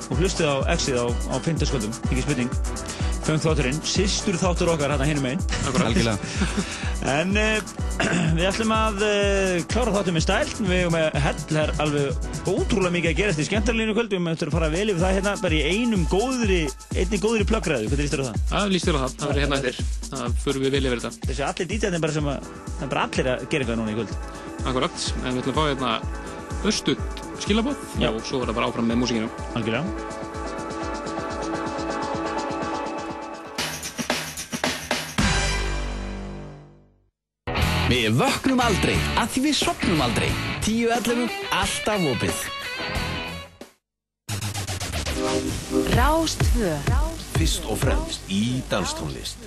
[0.08, 2.67] og hlustið á exið á, á fjöndtasköldum, ekki spurning.
[3.28, 5.42] Föngt þátturinn, sýstur þáttur okkar hérna hinum einn.
[5.68, 6.16] Algjörlega.
[7.08, 7.58] En uh,
[8.36, 10.48] við ætlum að uh, klára þáttum með stæl.
[10.64, 14.16] Við erum með hell er alveg ótrúlega mikið að gerast í skemmtarlínu kvöld.
[14.16, 16.58] Við möttum að fara vel yfir það hérna bara í einum góðri,
[16.96, 17.92] einni góðri plöggræðu.
[17.92, 18.38] Hvað líst þér á það?
[18.50, 19.82] Það líst þér á það, það verður hérna eftir.
[20.08, 21.28] Það fyrir við vel yfir þetta.
[21.28, 23.98] Þessi allir dítjarnir bara sem að, það er bara allir að gera eitthvað núna í
[24.00, 24.16] kvöld.
[24.64, 25.92] Akkurat, en við ætlum að fá hérna
[26.72, 29.30] östut skilabóð og svo er það bara áfram með músíkina.
[29.54, 30.26] Algjörlega.
[37.88, 40.28] Við vöknum aldrei, að því við sopnum aldrei.
[40.66, 41.30] 10.11.
[41.56, 42.42] alltaf opið.
[45.96, 46.74] Rástvö
[47.38, 49.40] Fyrst og fremst í danstónlist.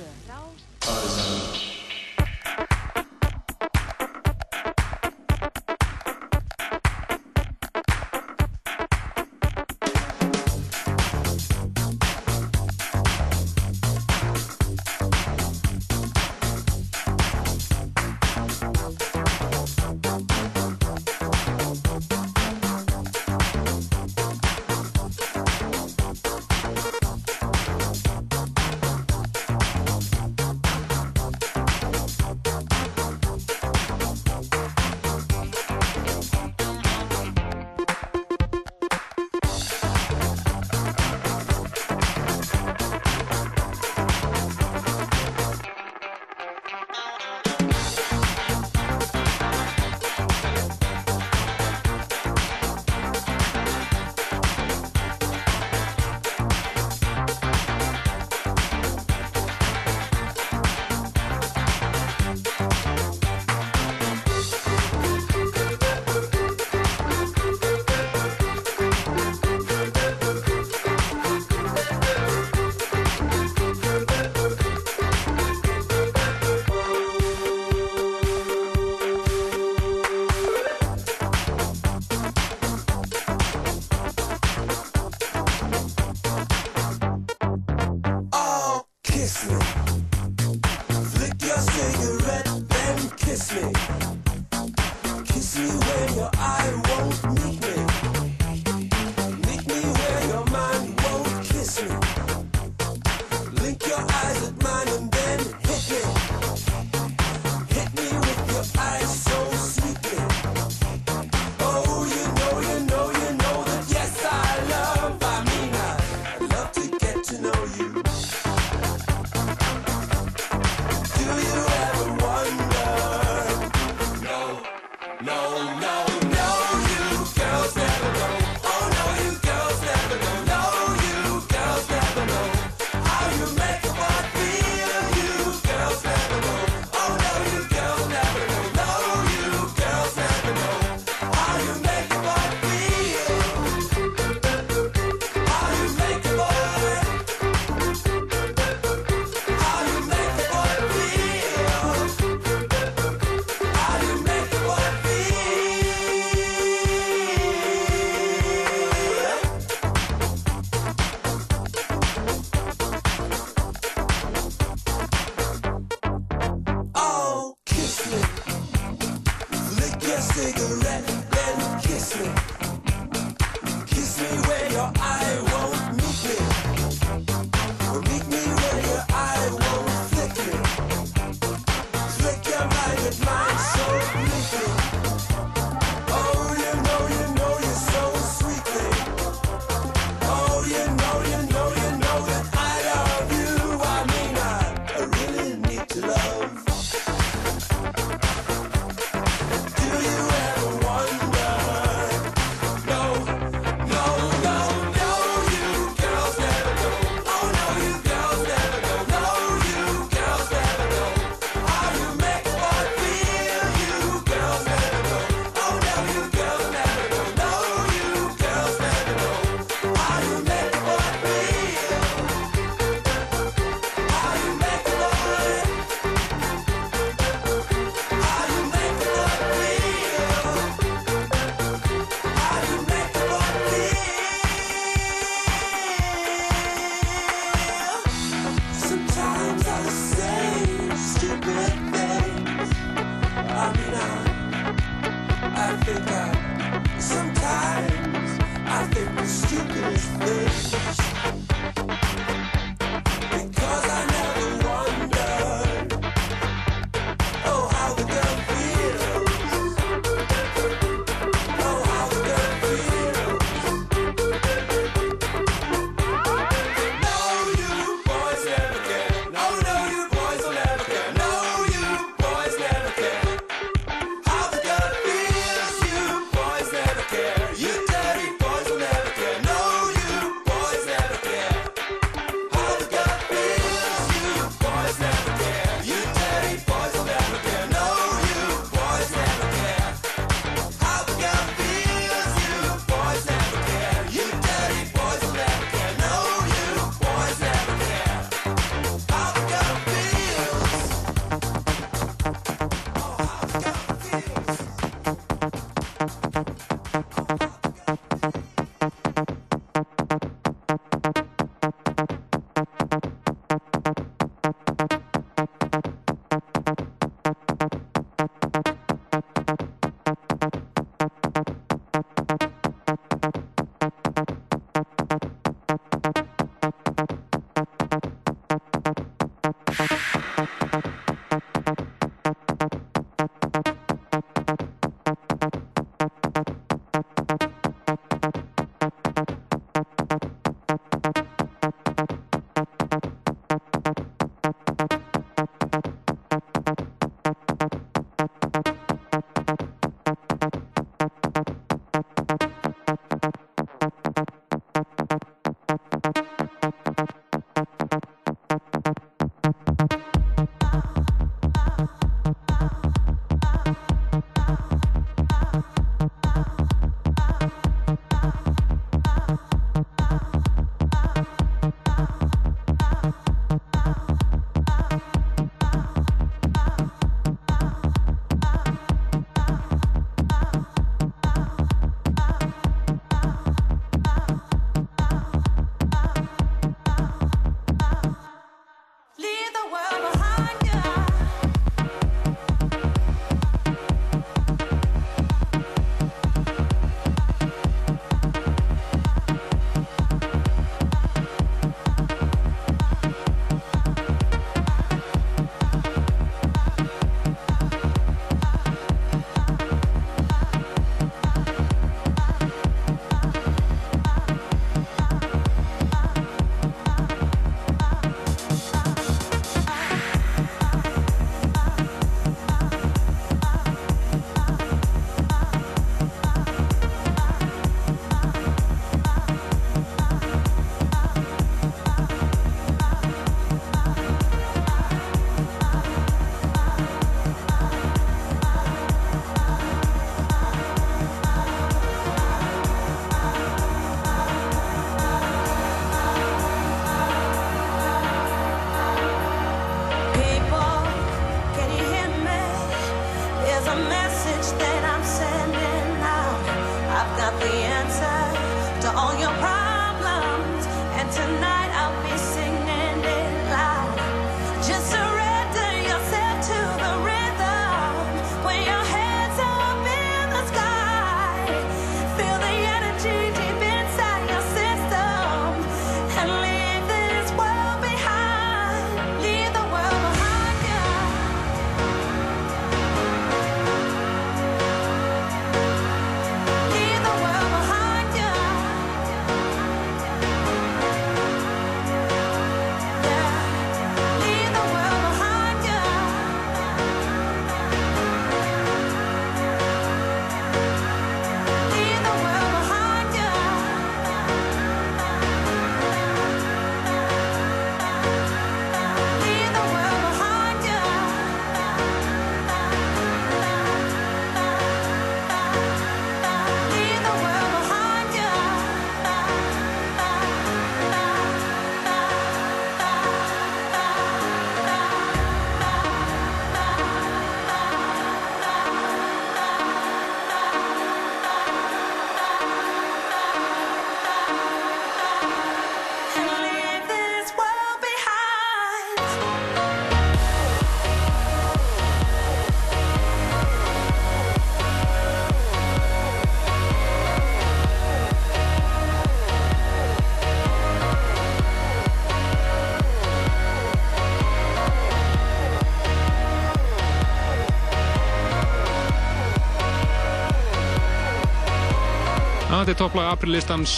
[562.71, 563.71] Þetta er topplag aprilistans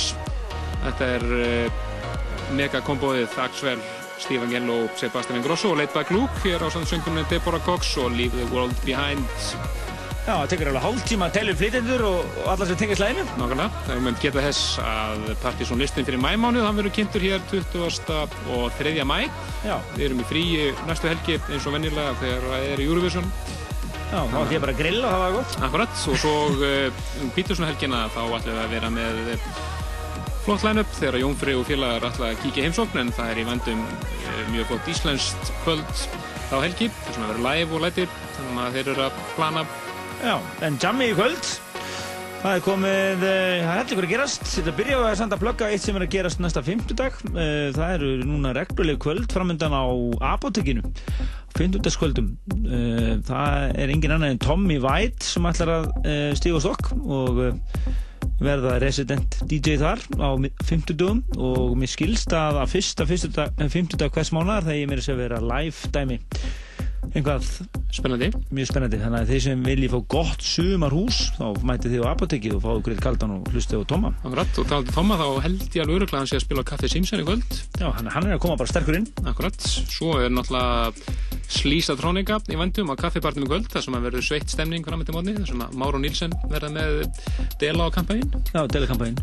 [0.83, 1.77] þetta er uh,
[2.53, 3.79] megakombóið Axwell,
[4.21, 8.37] Steve Angello Sebastian Ingrosso og Late Back Luke hér á sannsöngunni Deborah Cox og Leave
[8.37, 9.25] the World Behind
[10.23, 13.25] Já, það tekur alveg hálftíma að telja flytjendur og, og alla sem tengja slæðinu.
[13.41, 17.25] Nákvæmlega, það er um að geta þess að Partizón listin fyrir mæmánuð, hann verður kynntur
[17.25, 18.13] hér 20.
[18.55, 18.93] og 3.
[19.03, 19.17] mæ.
[19.67, 19.73] Já.
[19.97, 23.27] Við erum í fríi næstu helgi eins og vennilega þegar það er í Eurovision.
[24.13, 25.53] Já, þá ætlum ég bara að grilla og það var gott.
[25.67, 29.47] Akkurat, og svo uh, um Pítursson helgina þá ætlum við að vera með eh,
[30.45, 33.81] flott line-up þegar Jónfri og félagar ætla að kíkja heimsókn en það er í vendum
[33.87, 36.05] uh, mjög flott íslenskt kvöld
[36.51, 39.65] þá helgi, sem að vera live og lætir, þannig að þeir eru að plana
[40.23, 41.49] Já, en jammi í kvöld.
[42.43, 44.41] Það er komið, uh, það er heldur ykkur að gerast.
[44.51, 47.19] Þetta byrja á að senda að plugga eitt sem er að gerast næsta fimmtudag.
[47.29, 49.87] Uh, það eru núna regluleg kvöld framöndan á
[50.33, 50.81] apotekinu.
[51.55, 52.33] Fimmtudagskvöldum.
[52.65, 55.87] Uh, það er engin annar en Tommy White sem ætlar að
[56.35, 57.39] stíga á stokk og
[58.43, 60.35] verða resident DJ þar á
[60.67, 65.43] fimmtudagum og mér skilst að að fyrsta fimmtudag hvers mánar þegar ég mér að vera
[65.47, 66.19] live dæmi
[67.11, 67.49] einhvað
[67.93, 68.29] spennandi?
[68.53, 72.57] Mjög spennandi, þannig að þeir sem vilji fá gott sumarhús, þá mæti þið á apotekið
[72.57, 75.83] og fáu greitt kaldan og hlusti á Tóma Akkurat, og talandi Tóma þá held ég
[75.83, 77.59] alveg öruglega að hann sé að spila Kaffi Simsen í kvöld.
[77.79, 79.09] Já, hann, hann er að koma bara sterkur inn.
[79.29, 80.93] Akkurat, svo er náttúrulega
[81.53, 85.15] Slísatrónika í vandum á kaffibarnum í kvöld þar sem að verður sveitt stemning fram eftir
[85.17, 86.91] mótni þar sem að Máru Nílsen verða með
[87.61, 88.23] dela á kampæn
[88.53, 89.15] Já, dela kampæn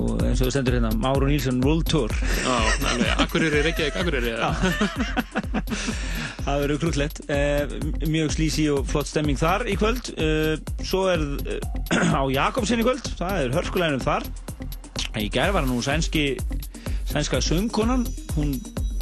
[0.00, 2.10] og eins og það stendur hérna Máru Nílsen World Tour.
[2.44, 2.56] Já,
[2.90, 4.32] alveg, Akureyri, Reykjavík, Akureyri
[6.46, 7.62] Það verður krúllett eh,
[8.08, 10.04] mjög slísi og flott stemming þar í kvöld.
[10.16, 10.54] Eh,
[10.86, 14.22] svo er eh, á Jakobsen í kvöld það er hörskulæðinum þar.
[15.20, 16.24] Í gerð var nú sænski
[17.10, 18.02] sænska söngkonan.
[18.36, 18.50] Hún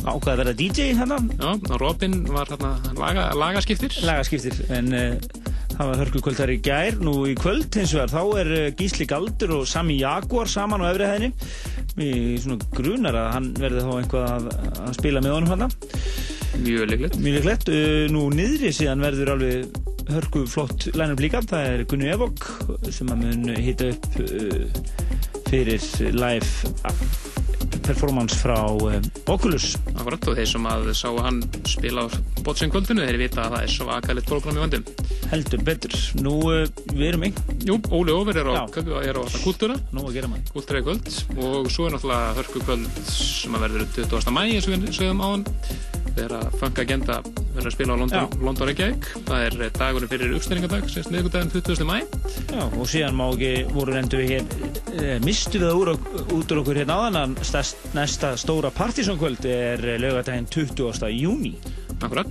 [0.04, 4.92] ákvaði að vera DJ hérna Já, Robin var hérna laga, lagaskiptir lagaskiptir en
[5.74, 9.06] það var hörku kvöld þar í gær nú í kvöld hins vegar þá er Gísli
[9.10, 11.32] Galdur og Sami Jaguar saman á öfri hæðinni
[11.98, 14.50] mér svona grunar að hann verði þá einhvað að,
[14.86, 15.70] að spila með honum hérna
[16.56, 17.18] Mjög leiklegt.
[17.22, 17.68] Mjög leiklegt.
[17.68, 19.78] Uh, nú niðri síðan verður alveg
[20.08, 21.42] hörku flott line-up líka.
[21.46, 22.48] Það er Gunni Evok
[22.94, 24.68] sem að mun hita upp uh,
[25.48, 27.27] fyrir live
[27.86, 28.98] performance frá uh,
[29.30, 29.74] Oculus.
[29.94, 32.06] Akkurat og þeir sem að sá hann spila á
[32.46, 34.88] bótsengvöldinu þeir vita að það er svo aðkæðilegt program í vandum.
[35.32, 35.98] Heldur betur.
[36.22, 37.42] Nú við erum einn.
[37.68, 38.64] Jú, Óli Óver er á,
[39.02, 39.78] er á Kultúra.
[39.92, 40.54] Nú að gera maður.
[40.56, 44.34] Kultúra í kvöld og svo er náttúrulega hörku kvöld sem að verður 20.
[44.34, 45.46] mæ eins og við sögum á hann
[46.18, 47.16] þegar að Funk Agenda
[47.54, 51.84] verður að spila á London, Reykjavík það er dagurinn fyrir uppstæringadag semst miðugdaginn 20.
[51.86, 51.98] mæ
[52.48, 55.92] Já, og síðan má ekki, voru rendu við hér mistu við það úr,
[56.38, 61.08] út úr okkur hérna áðan að stærst, næsta stóra partysónkvöld er lögadaginn 20.
[61.10, 61.56] júni
[61.98, 62.30] Akkurat,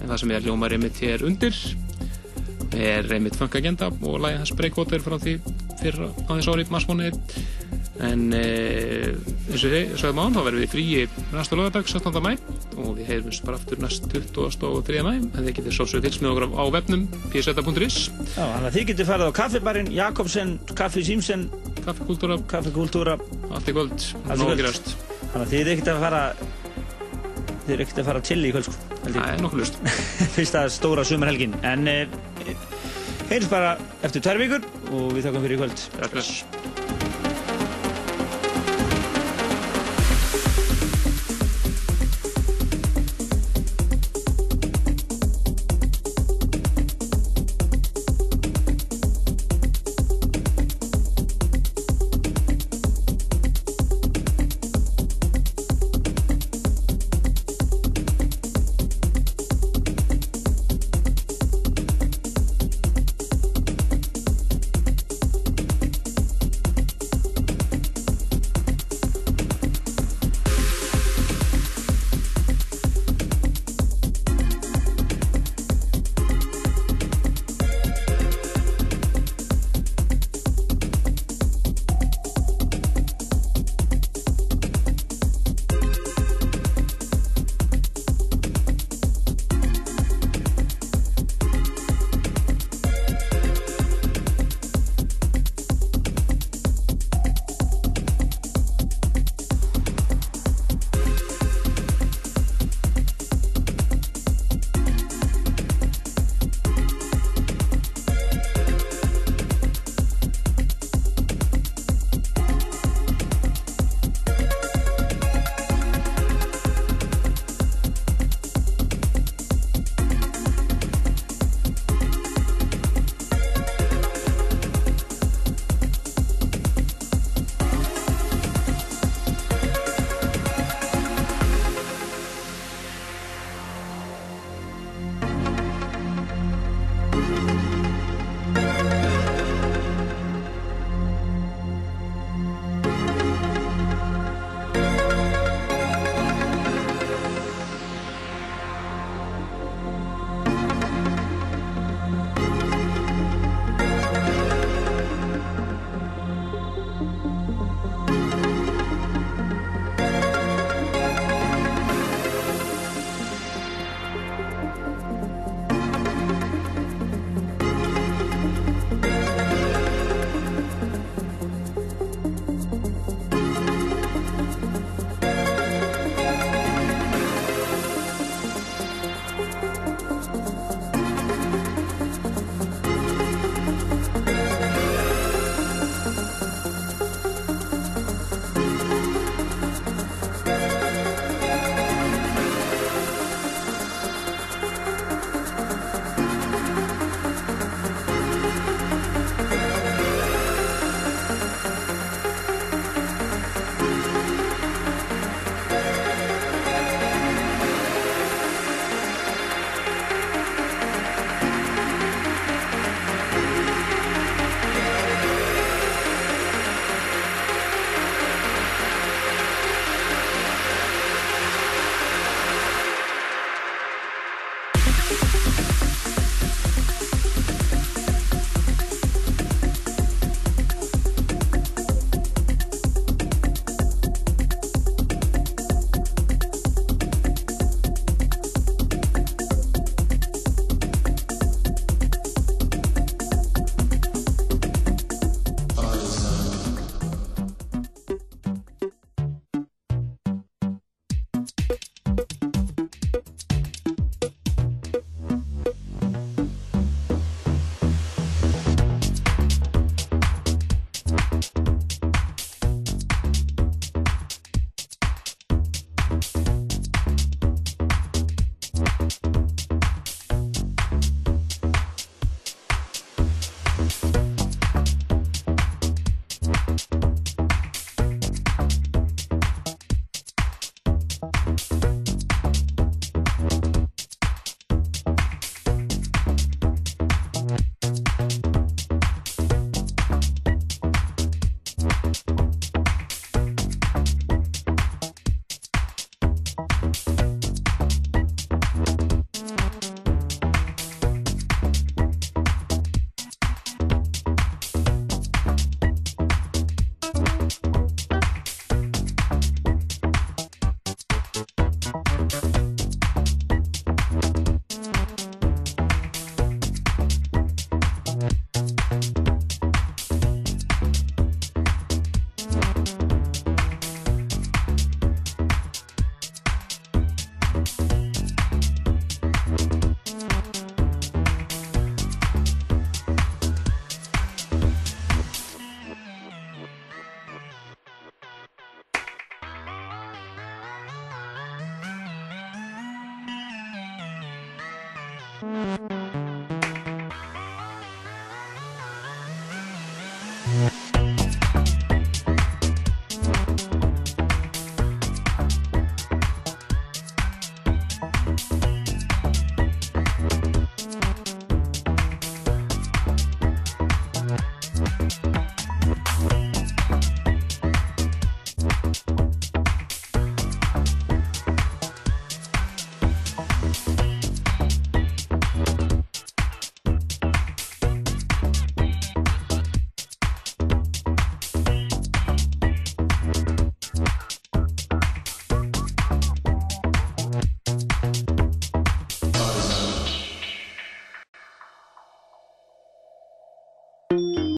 [0.00, 1.52] en það sem er ljómar einmitt hér undir
[2.72, 5.34] er einmitt Funk Agenda og lægi hans Breakwater frá því
[5.82, 7.10] fyrir á þess ári marsmóni
[7.98, 8.42] en e,
[9.50, 12.20] eins og þið sagðum án þá verðum við fríi næsta lögadag 17.
[12.22, 12.32] mæ
[12.78, 14.68] og við heyrumst bara aftur næst 20.
[14.68, 15.02] og 3.
[15.06, 17.98] mæ en þið getur svolsögur fylgst með okkur á webnum pseta.is
[18.36, 21.48] Já, þannig að þið getur farið á kaffibarinn Jakobsen, Kaffi Símsen
[21.82, 23.18] Kaffikultúra Kaffikultúra
[23.50, 24.94] Allt í kvöld, nóg að gerast.
[25.32, 26.22] Þannig að þið er ekkert að fara
[27.64, 29.78] þið er ekkert að fara til í kvöld sko Það er nokkuð lust
[30.36, 31.54] Fyrsta stóra sumarhelgin.
[31.66, 31.86] En
[33.28, 33.76] heyrst bara
[34.06, 37.07] eftir tær vikur og við þakkum fyrir í kvöld